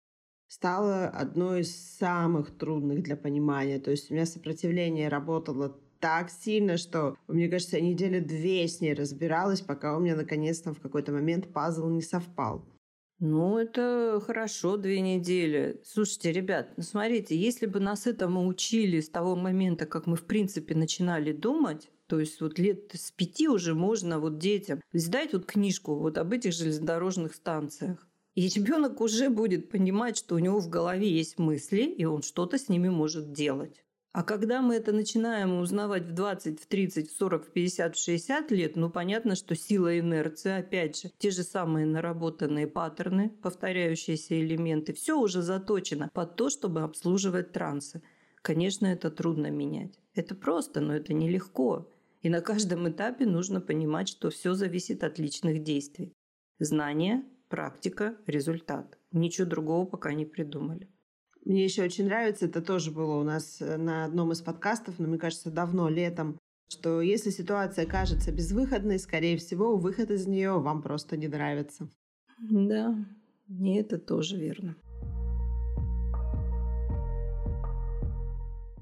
стала 0.50 1.08
одной 1.08 1.62
из 1.62 1.74
самых 1.98 2.58
трудных 2.58 3.04
для 3.04 3.16
понимания. 3.16 3.80
То 3.80 3.92
есть 3.92 4.12
у 4.12 4.14
меня 4.14 4.26
сопротивление 4.26 5.08
работало 5.08 5.80
так 6.02 6.30
сильно, 6.30 6.78
что, 6.78 7.16
мне 7.28 7.48
кажется, 7.48 7.78
я 7.78 7.84
недели 7.84 8.20
две 8.20 8.68
с 8.68 8.82
ней 8.82 8.94
разбиралась, 8.94 9.62
пока 9.62 9.96
у 9.96 10.02
меня 10.02 10.16
наконец-то 10.16 10.74
в 10.74 10.82
какой-то 10.82 11.14
момент 11.14 11.54
пазл 11.54 11.88
не 11.88 12.02
совпал. 12.02 12.66
Ну, 13.20 13.60
это 13.60 14.20
хорошо, 14.26 14.78
две 14.78 15.00
недели. 15.00 15.80
Слушайте, 15.86 16.32
ребят, 16.32 16.74
ну 16.76 16.82
смотрите, 16.82 17.38
если 17.38 17.68
бы 17.68 17.80
нас 17.80 18.08
этому 18.08 18.48
учили 18.48 19.00
с 19.00 19.10
того 19.10 19.36
момента, 19.36 19.86
как 19.86 20.08
мы, 20.08 20.16
в 20.16 20.26
принципе, 20.26 20.74
начинали 20.74 21.32
думать, 21.32 21.92
то 22.08 22.20
есть 22.20 22.42
вот 22.42 22.58
лет 22.58 22.92
с 22.94 23.12
пяти 23.12 23.48
уже 23.48 23.76
можно 23.76 24.20
вот 24.20 24.40
детям 24.40 24.82
сдать 24.92 25.34
вот 25.34 25.46
книжку 25.46 25.96
вот 25.96 26.18
об 26.18 26.34
этих 26.34 26.52
железнодорожных 26.52 27.36
станциях. 27.36 28.08
И 28.34 28.48
ребенок 28.48 29.02
уже 29.02 29.30
будет 29.30 29.70
понимать, 29.70 30.18
что 30.18 30.36
у 30.36 30.40
него 30.40 30.60
в 30.60 30.70
голове 30.70 31.08
есть 31.08 31.38
мысли, 31.38 31.84
и 31.84 32.06
он 32.06 32.24
что-то 32.24 32.58
с 32.58 32.70
ними 32.70 32.90
может 32.90 33.34
делать. 33.34 33.84
А 34.14 34.24
когда 34.24 34.62
мы 34.62 34.76
это 34.76 34.92
начинаем 34.92 35.60
узнавать 35.60 36.04
в 36.04 36.12
20, 36.12 36.60
в 36.60 36.66
30, 36.68 37.10
в 37.10 37.18
40, 37.18 37.46
в 37.46 37.52
50, 37.52 37.96
в 37.96 38.04
60 38.04 38.52
лет, 38.52 38.76
ну 38.76 38.90
понятно, 38.90 39.36
что 39.36 39.56
сила 39.56 39.98
инерции, 39.98 40.52
опять 40.52 41.02
же, 41.02 41.12
те 41.18 41.32
же 41.32 41.44
самые 41.44 41.86
наработанные 41.86 42.68
паттерны, 42.68 43.30
повторяющиеся 43.30 44.38
элементы, 44.42 44.94
все 44.94 45.18
уже 45.18 45.42
заточено 45.42 46.10
под 46.14 46.36
то, 46.36 46.50
чтобы 46.50 46.82
обслуживать 46.82 47.54
трансы. 47.54 48.04
Конечно, 48.42 48.86
это 48.86 49.12
трудно 49.12 49.50
менять. 49.50 49.98
Это 50.14 50.36
просто, 50.36 50.82
но 50.82 50.94
это 50.94 51.14
нелегко. 51.14 51.90
И 52.22 52.30
на 52.30 52.42
каждом 52.42 52.90
этапе 52.90 53.26
нужно 53.26 53.62
понимать, 53.62 54.10
что 54.10 54.30
все 54.30 54.56
зависит 54.56 55.06
от 55.06 55.20
личных 55.20 55.64
действий. 55.64 56.14
Знание, 56.60 57.24
практика, 57.48 58.18
результат. 58.28 58.98
Ничего 59.14 59.48
другого 59.48 59.86
пока 59.86 60.14
не 60.14 60.26
придумали. 60.26 60.90
Мне 61.44 61.64
еще 61.64 61.84
очень 61.84 62.06
нравится, 62.06 62.46
это 62.46 62.62
тоже 62.62 62.92
было 62.92 63.16
у 63.16 63.24
нас 63.24 63.62
э, 63.62 63.78
на 63.78 64.06
одном 64.06 64.32
из 64.32 64.42
подкастов, 64.42 65.00
но 65.00 65.08
мне 65.08 65.18
кажется, 65.18 65.50
давно, 65.50 65.90
летом, 65.90 66.38
что 66.70 67.02
если 67.02 67.32
ситуация 67.32 67.88
кажется 67.88 68.32
безвыходной, 68.32 69.00
скорее 69.00 69.38
всего, 69.38 69.76
выход 69.76 70.12
из 70.12 70.28
нее 70.28 70.60
вам 70.60 70.84
просто 70.84 71.18
не 71.18 71.28
нравится. 71.28 71.90
Да, 72.40 72.96
и 73.50 73.74
это 73.74 73.98
тоже 73.98 74.38
верно. 74.38 74.76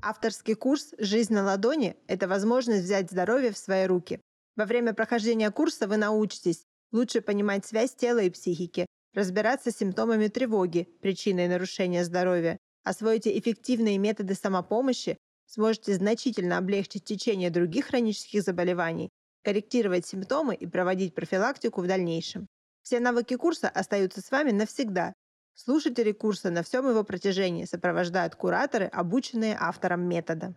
Авторский 0.02 0.56
курс 0.56 0.94
«Жизнь 0.98 1.34
на 1.34 1.44
ладони»– 1.44 1.96
это 2.08 2.28
возможность 2.28 2.84
взять 2.84 3.10
здоровье 3.10 3.52
в 3.52 3.58
свои 3.58 3.86
руки. 3.86 4.20
Во 4.56 4.66
время 4.66 4.94
прохождения 4.94 5.50
курса 5.52 5.88
вы 5.88 5.98
научитесь 5.98 6.64
лучше 6.92 7.22
понимать 7.22 7.66
связь 7.66 7.96
тела 7.96 8.20
и 8.20 8.30
психики, 8.30 8.86
разбираться 9.14 9.72
с 9.72 9.78
симптомами 9.78 10.28
тревоги, 10.28 10.88
причиной 11.02 11.48
нарушения 11.48 12.04
здоровья, 12.04 12.60
освоите 12.84 13.38
эффективные 13.38 13.98
методы 13.98 14.36
самопомощи, 14.36 15.18
сможете 15.46 15.96
значительно 15.96 16.58
облегчить 16.58 17.04
течение 17.04 17.50
других 17.50 17.88
хронических 17.88 18.44
заболеваний, 18.44 19.10
корректировать 19.44 20.06
симптомы 20.06 20.56
и 20.56 20.68
проводить 20.68 21.16
профилактику 21.16 21.82
в 21.82 21.88
дальнейшем. 21.88 22.48
Все 22.84 23.00
навыки 23.00 23.36
курса 23.36 23.70
остаются 23.70 24.22
с 24.22 24.32
вами 24.32 24.52
навсегда. 24.52 25.14
Слушатели 25.56 26.12
курса 26.12 26.52
на 26.52 26.64
всем 26.64 26.88
его 26.88 27.04
протяжении 27.04 27.66
сопровождают 27.66 28.36
кураторы, 28.36 28.86
обученные 28.86 29.58
автором 29.60 30.08
метода. 30.08 30.56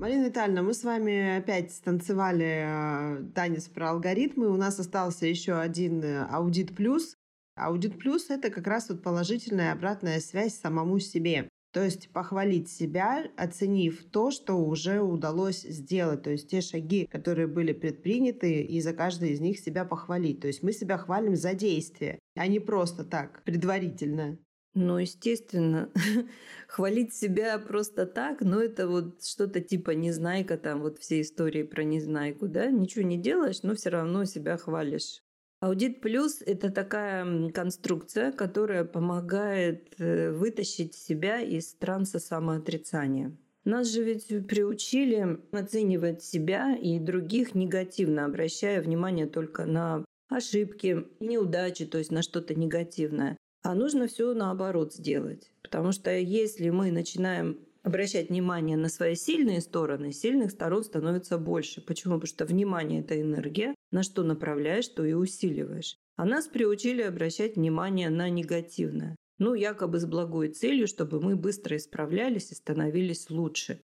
Марина 0.00 0.28
Витальевна, 0.28 0.62
мы 0.62 0.72
с 0.72 0.82
вами 0.82 1.36
опять 1.36 1.72
станцевали 1.72 2.64
э, 2.64 3.22
танец 3.34 3.68
про 3.68 3.90
алгоритмы. 3.90 4.48
У 4.48 4.56
нас 4.56 4.78
остался 4.78 5.26
еще 5.26 5.58
один 5.58 6.02
аудит 6.30 6.74
плюс. 6.74 7.16
Аудит 7.54 7.98
плюс– 7.98 8.26
это 8.30 8.48
как 8.48 8.66
раз 8.66 8.88
вот 8.88 9.02
положительная 9.02 9.72
обратная 9.72 10.20
связь 10.20 10.54
самому 10.54 11.00
себе. 11.00 11.50
То 11.74 11.84
есть 11.84 12.10
похвалить 12.14 12.70
себя, 12.70 13.26
оценив 13.36 14.02
то, 14.10 14.30
что 14.30 14.54
уже 14.54 15.02
удалось 15.02 15.60
сделать. 15.60 16.22
То 16.22 16.30
есть 16.30 16.48
те 16.48 16.62
шаги, 16.62 17.04
которые 17.04 17.46
были 17.46 17.74
предприняты, 17.74 18.62
и 18.62 18.80
за 18.80 18.94
каждый 18.94 19.32
из 19.32 19.40
них 19.40 19.58
себя 19.58 19.84
похвалить. 19.84 20.40
То 20.40 20.46
есть 20.46 20.62
мы 20.62 20.72
себя 20.72 20.96
хвалим 20.96 21.36
за 21.36 21.52
действие, 21.52 22.18
а 22.36 22.46
не 22.46 22.58
просто 22.58 23.04
так, 23.04 23.44
предварительно. 23.44 24.38
Ну, 24.74 24.98
естественно, 24.98 25.90
хвалить 26.68 27.12
себя 27.12 27.58
просто 27.58 28.06
так, 28.06 28.40
но 28.40 28.62
это 28.62 28.86
вот 28.86 29.24
что-то 29.24 29.60
типа 29.60 29.90
незнайка, 29.90 30.56
там 30.56 30.80
вот 30.80 30.98
все 30.98 31.20
истории 31.20 31.64
про 31.64 31.82
незнайку, 31.82 32.46
да, 32.46 32.70
ничего 32.70 33.04
не 33.04 33.18
делаешь, 33.18 33.62
но 33.62 33.74
все 33.74 33.90
равно 33.90 34.24
себя 34.24 34.56
хвалишь. 34.56 35.22
Аудит 35.60 36.00
плюс– 36.00 36.40
это 36.46 36.70
такая 36.70 37.50
конструкция, 37.50 38.32
которая 38.32 38.84
помогает 38.84 39.94
э, 39.98 40.30
вытащить 40.30 40.94
себя 40.94 41.40
из 41.40 41.74
транса 41.74 42.18
самоотрицания. 42.18 43.36
Нас 43.64 43.88
же 43.92 44.02
ведь 44.02 44.26
приучили 44.46 45.38
оценивать 45.52 46.22
себя 46.22 46.74
и 46.74 46.98
других 46.98 47.54
негативно, 47.54 48.24
обращая 48.24 48.80
внимание 48.80 49.26
только 49.26 49.66
на 49.66 50.04
ошибки, 50.30 51.06
неудачи, 51.20 51.84
то 51.84 51.98
есть 51.98 52.10
на 52.10 52.22
что-то 52.22 52.54
негативное. 52.54 53.36
А 53.62 53.74
нужно 53.74 54.06
все 54.06 54.32
наоборот 54.34 54.94
сделать. 54.94 55.50
Потому 55.62 55.92
что 55.92 56.10
если 56.10 56.70
мы 56.70 56.90
начинаем 56.90 57.58
обращать 57.82 58.28
внимание 58.28 58.76
на 58.76 58.88
свои 58.88 59.14
сильные 59.14 59.60
стороны, 59.60 60.12
сильных 60.12 60.50
сторон 60.50 60.84
становится 60.84 61.38
больше. 61.38 61.80
Почему? 61.80 62.14
Потому 62.14 62.26
что 62.26 62.44
внимание– 62.44 63.00
это 63.02 63.20
энергия, 63.20 63.74
на 63.90 64.02
что 64.02 64.22
направляешь, 64.22 64.88
то 64.88 65.04
и 65.04 65.12
усиливаешь. 65.12 65.96
А 66.16 66.24
нас 66.24 66.46
приучили 66.46 67.02
обращать 67.02 67.56
внимание 67.56 68.10
на 68.10 68.28
негативное. 68.28 69.16
Ну, 69.38 69.54
якобы 69.54 69.98
с 69.98 70.04
благой 70.04 70.50
целью, 70.50 70.86
чтобы 70.86 71.20
мы 71.20 71.34
быстро 71.34 71.76
исправлялись 71.76 72.52
и 72.52 72.54
становились 72.54 73.30
лучше. 73.30 73.80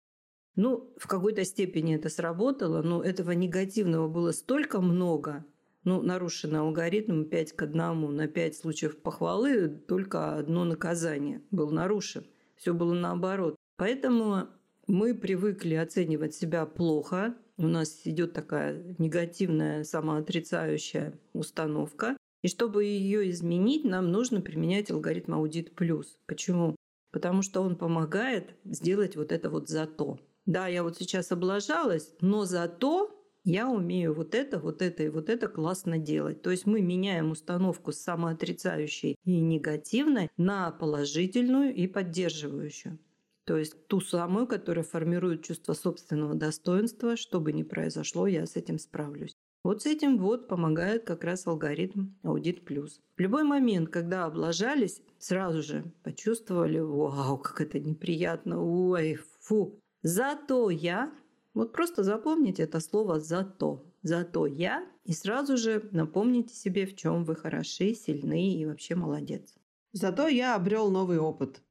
Ну, 0.55 0.93
в 0.97 1.07
какой-то 1.07 1.43
степени 1.43 1.95
это 1.95 2.09
сработало, 2.09 2.81
но 2.81 3.03
этого 3.03 3.31
негативного 3.31 4.07
было 4.07 4.31
столько 4.31 4.79
много, 4.81 5.45
ну, 5.83 6.01
нарушенный 6.01 6.59
алгоритм 6.59 7.25
5 7.25 7.53
к 7.53 7.61
1 7.63 8.15
на 8.15 8.27
5 8.27 8.55
случаев 8.55 8.97
похвалы, 9.01 9.67
только 9.67 10.35
одно 10.35 10.63
наказание 10.63 11.41
был 11.51 11.71
нарушен. 11.71 12.25
Все 12.55 12.73
было 12.73 12.93
наоборот. 12.93 13.55
Поэтому 13.77 14.47
мы 14.87 15.15
привыкли 15.15 15.75
оценивать 15.75 16.35
себя 16.35 16.65
плохо. 16.65 17.35
У 17.57 17.67
нас 17.67 18.01
идет 18.05 18.33
такая 18.33 18.95
негативная 18.97 19.83
самоотрицающая 19.83 21.19
установка. 21.33 22.17
И 22.43 22.47
чтобы 22.47 22.85
ее 22.85 23.29
изменить, 23.29 23.85
нам 23.85 24.11
нужно 24.11 24.41
применять 24.41 24.91
алгоритм 24.91 25.35
Аудит 25.35 25.75
Плюс. 25.75 26.17
Почему? 26.25 26.75
Потому 27.11 27.41
что 27.41 27.61
он 27.61 27.75
помогает 27.75 28.55
сделать 28.63 29.15
вот 29.15 29.31
это 29.31 29.49
вот 29.49 29.69
зато. 29.69 30.19
Да, 30.45 30.67
я 30.67 30.83
вот 30.83 30.97
сейчас 30.97 31.31
облажалась, 31.31 32.13
но 32.19 32.45
зато 32.45 33.20
я 33.43 33.69
умею 33.69 34.13
вот 34.13 34.35
это, 34.35 34.59
вот 34.59 34.81
это 34.81 35.03
и 35.03 35.09
вот 35.09 35.29
это 35.29 35.47
классно 35.47 35.97
делать. 35.97 36.41
То 36.41 36.51
есть 36.51 36.65
мы 36.65 36.81
меняем 36.81 37.31
установку 37.31 37.91
с 37.91 37.97
самоотрицающей 37.97 39.15
и 39.23 39.39
негативной 39.39 40.29
на 40.37 40.71
положительную 40.71 41.73
и 41.73 41.87
поддерживающую. 41.87 42.99
То 43.45 43.57
есть 43.57 43.87
ту 43.87 43.99
самую, 43.99 44.47
которая 44.47 44.83
формирует 44.83 45.43
чувство 45.43 45.73
собственного 45.73 46.35
достоинства, 46.35 47.17
что 47.17 47.39
бы 47.39 47.51
ни 47.51 47.63
произошло, 47.63 48.27
я 48.27 48.45
с 48.45 48.55
этим 48.55 48.77
справлюсь. 48.77 49.35
Вот 49.63 49.83
с 49.83 49.85
этим 49.85 50.17
вот 50.17 50.47
помогает 50.47 51.03
как 51.03 51.23
раз 51.23 51.45
алгоритм 51.45 52.09
Аудит 52.23 52.65
Плюс. 52.65 52.99
В 53.15 53.19
любой 53.19 53.43
момент, 53.43 53.89
когда 53.89 54.25
облажались, 54.25 55.01
сразу 55.19 55.61
же 55.61 55.91
почувствовали, 56.03 56.79
вау, 56.79 57.37
как 57.37 57.61
это 57.61 57.79
неприятно, 57.79 58.63
ой, 58.63 59.19
фу. 59.39 59.79
Зато 60.01 60.71
я 60.71 61.13
вот 61.53 61.73
просто 61.73 62.03
запомните 62.03 62.63
это 62.63 62.79
слово 62.79 63.19
«зато». 63.19 63.85
«Зато 64.03 64.47
я» 64.47 64.83
и 65.03 65.13
сразу 65.13 65.57
же 65.57 65.87
напомните 65.91 66.55
себе, 66.55 66.85
в 66.85 66.95
чем 66.95 67.23
вы 67.23 67.35
хороши, 67.35 67.93
сильны 67.93 68.55
и 68.55 68.65
вообще 68.65 68.95
молодец. 68.95 69.53
Зато 69.93 70.27
я 70.27 70.55
обрел 70.55 70.89
новый 70.89 71.19
опыт. 71.19 71.61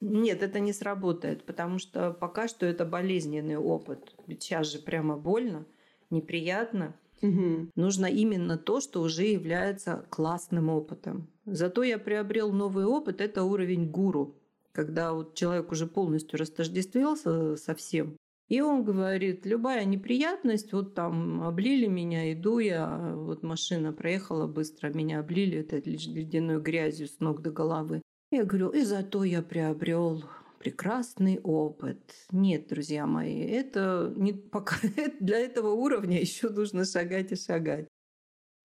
Нет, 0.00 0.42
это 0.42 0.60
не 0.60 0.72
сработает, 0.72 1.44
потому 1.44 1.78
что 1.78 2.12
пока 2.12 2.46
что 2.46 2.66
это 2.66 2.84
болезненный 2.84 3.56
опыт. 3.56 4.14
Ведь 4.26 4.42
сейчас 4.42 4.70
же 4.70 4.78
прямо 4.78 5.16
больно, 5.16 5.66
неприятно. 6.10 6.94
Угу. 7.22 7.70
Нужно 7.74 8.06
именно 8.06 8.58
то, 8.58 8.80
что 8.80 9.00
уже 9.00 9.24
является 9.24 10.04
классным 10.10 10.68
опытом. 10.68 11.28
Зато 11.46 11.82
я 11.82 11.98
приобрел 11.98 12.52
новый 12.52 12.84
опыт, 12.84 13.20
это 13.20 13.42
уровень 13.42 13.90
гуру, 13.90 14.36
когда 14.72 15.12
вот 15.12 15.34
человек 15.34 15.72
уже 15.72 15.86
полностью 15.86 16.38
растождествился 16.38 17.56
со 17.56 17.74
всем, 17.74 18.16
и 18.48 18.62
он 18.62 18.82
говорит, 18.82 19.44
любая 19.44 19.84
неприятность, 19.84 20.72
вот 20.72 20.94
там 20.94 21.42
облили 21.42 21.86
меня, 21.86 22.32
иду 22.32 22.58
я, 22.58 23.12
вот 23.14 23.42
машина 23.42 23.92
проехала 23.92 24.46
быстро, 24.46 24.88
меня 24.88 25.20
облили 25.20 25.58
это 25.58 25.76
ледяной 25.76 26.60
грязью 26.60 27.08
с 27.08 27.20
ног 27.20 27.42
до 27.42 27.50
головы. 27.50 28.00
Я 28.30 28.44
говорю, 28.44 28.70
и 28.70 28.82
зато 28.82 29.24
я 29.24 29.42
приобрел 29.42 30.24
прекрасный 30.58 31.38
опыт. 31.40 32.00
Нет, 32.30 32.68
друзья 32.68 33.06
мои, 33.06 33.38
это 33.38 34.12
не 34.16 34.32
пока 34.32 34.76
для 35.20 35.38
этого 35.38 35.72
уровня 35.72 36.18
еще 36.18 36.48
нужно 36.48 36.86
шагать 36.86 37.32
и 37.32 37.36
шагать. 37.36 37.86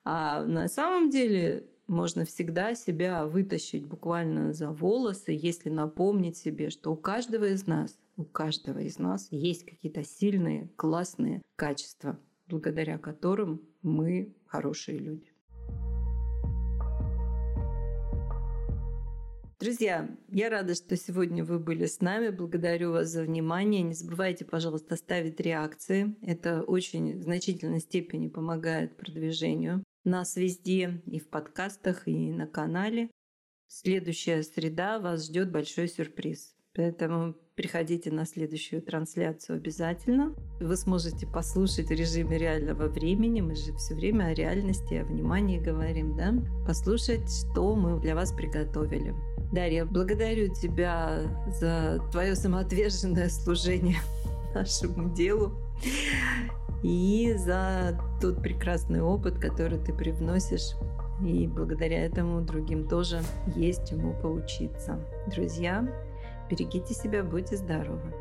А 0.06 0.46
на 0.46 0.70
самом 0.70 1.10
деле 1.10 1.68
можно 1.88 2.24
всегда 2.24 2.74
себя 2.76 3.26
вытащить 3.26 3.86
буквально 3.86 4.54
за 4.54 4.72
волосы, 4.72 5.32
если 5.32 5.70
напомнить 5.70 6.38
себе, 6.38 6.70
что 6.70 6.94
у 6.94 6.96
каждого 6.96 7.46
из 7.46 7.68
нас 7.68 7.98
у 8.16 8.26
каждого 8.26 8.80
из 8.80 8.99
нас 8.99 9.28
есть 9.32 9.66
какие-то 9.66 10.03
сильные, 10.03 10.70
классные 10.76 11.41
качества, 11.55 12.20
благодаря 12.47 12.97
которым 12.97 13.61
мы 13.82 14.36
хорошие 14.45 14.99
люди. 14.99 15.34
Друзья, 19.59 20.09
я 20.28 20.49
рада, 20.49 20.76
что 20.76 20.97
сегодня 20.97 21.45
вы 21.45 21.57
были 21.57 21.86
с 21.86 22.01
нами. 22.01 22.30
Благодарю 22.30 22.91
вас 22.91 23.07
за 23.07 23.24
внимание. 23.24 23.82
Не 23.82 23.93
забывайте, 23.93 24.43
пожалуйста, 24.43 24.97
ставить 24.97 25.39
реакции. 25.39 26.18
Это 26.22 26.64
очень 26.64 27.18
в 27.18 27.24
значительной 27.24 27.80
степени 27.80 28.28
помогает 28.28 28.97
продвижению 28.97 29.84
нас 30.03 30.36
везде, 30.36 31.01
и 31.05 31.18
в 31.18 31.30
подкастах, 31.30 32.09
и 32.09 32.32
на 32.32 32.45
канале. 32.45 33.09
Следующая 33.68 34.43
среда 34.43 34.99
вас 34.99 35.28
ждет 35.28 35.49
большой 35.49 35.88
сюрприз. 35.88 36.55
Поэтому 36.76 37.36
приходите 37.56 38.12
на 38.12 38.26
следующую 38.26 38.82
трансляцию 38.82 39.58
обязательно. 39.58 40.36
Вы 40.60 40.76
сможете 40.76 41.28
послушать 41.28 41.88
в 41.88 41.92
режиме 41.92 42.38
реального 42.40 42.88
времени. 42.88 43.42
Мы 43.42 43.56
же 43.56 43.76
все 43.76 43.94
время 43.94 44.26
о 44.26 44.34
реальности, 44.34 44.96
о 44.96 45.06
внимании 45.06 45.60
говорим, 45.60 46.18
да? 46.18 46.34
Послушать, 46.66 47.30
что 47.32 47.76
мы 47.76 48.00
для 48.00 48.16
вас 48.16 48.32
приготовили. 48.32 49.14
Дарья, 49.52 49.86
благодарю 49.86 50.52
тебя 50.52 51.22
за 51.60 52.02
твое 52.12 52.36
самоотверженное 52.36 53.30
служение 53.30 53.98
нашему 54.56 55.14
делу 55.14 55.54
и 56.82 57.36
за 57.38 58.00
тот 58.20 58.42
прекрасный 58.42 59.02
опыт, 59.02 59.38
который 59.38 59.78
ты 59.78 59.94
привносишь. 59.94 60.74
И 61.24 61.48
благодаря 61.48 62.04
этому 62.04 62.42
другим 62.42 62.88
тоже 62.88 63.22
есть 63.56 63.88
чему 63.88 64.14
поучиться. 64.22 65.00
Друзья, 65.28 65.88
Берегите 66.54 66.93
себя, 66.93 67.24
будьте 67.24 67.58
здоровы. 67.58 68.14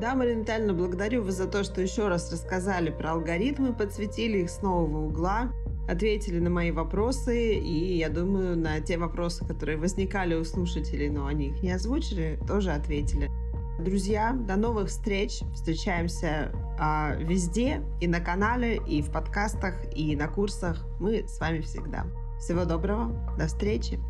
Да, 0.00 0.14
Витальевна, 0.14 0.74
благодарю 0.74 1.22
вас 1.22 1.36
за 1.36 1.46
то, 1.46 1.62
что 1.62 1.80
еще 1.80 2.08
раз 2.08 2.32
рассказали 2.32 2.90
про 2.90 3.12
алгоритмы, 3.12 3.72
подсветили 3.72 4.38
их 4.38 4.50
с 4.50 4.60
нового 4.60 5.06
угла, 5.06 5.52
ответили 5.88 6.40
на 6.40 6.50
мои 6.50 6.72
вопросы, 6.72 7.54
и 7.54 7.96
я 7.96 8.08
думаю, 8.08 8.58
на 8.58 8.80
те 8.80 8.98
вопросы, 8.98 9.46
которые 9.46 9.78
возникали 9.78 10.34
у 10.34 10.44
слушателей, 10.44 11.08
но 11.08 11.26
они 11.26 11.46
их 11.50 11.62
не 11.62 11.70
озвучили, 11.70 12.40
тоже 12.48 12.72
ответили. 12.72 13.30
Друзья, 13.78 14.32
до 14.32 14.56
новых 14.56 14.88
встреч. 14.88 15.42
Встречаемся 15.54 16.50
а, 16.80 17.14
везде, 17.20 17.82
и 18.00 18.08
на 18.08 18.20
канале, 18.20 18.78
и 18.84 19.00
в 19.00 19.12
подкастах, 19.12 19.74
и 19.94 20.16
на 20.16 20.26
курсах. 20.26 20.84
Мы 20.98 21.28
с 21.28 21.38
вами 21.38 21.60
всегда. 21.60 22.04
Всего 22.40 22.64
доброго, 22.64 23.12
до 23.38 23.46
встречи. 23.46 24.00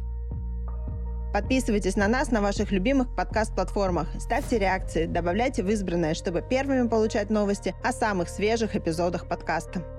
Подписывайтесь 1.37 1.97
на 1.97 2.09
нас 2.09 2.31
на 2.31 2.41
ваших 2.41 2.73
любимых 2.73 3.15
подкаст-платформах, 3.15 4.09
ставьте 4.19 4.59
реакции, 4.59 5.05
добавляйте 5.05 5.63
в 5.63 5.69
избранное, 5.69 6.15
чтобы 6.15 6.41
первыми 6.41 6.89
получать 6.89 7.29
новости 7.29 7.75
о 7.85 7.93
самых 7.93 8.31
свежих 8.31 8.75
эпизодах 8.75 9.29
подкаста. 9.29 9.96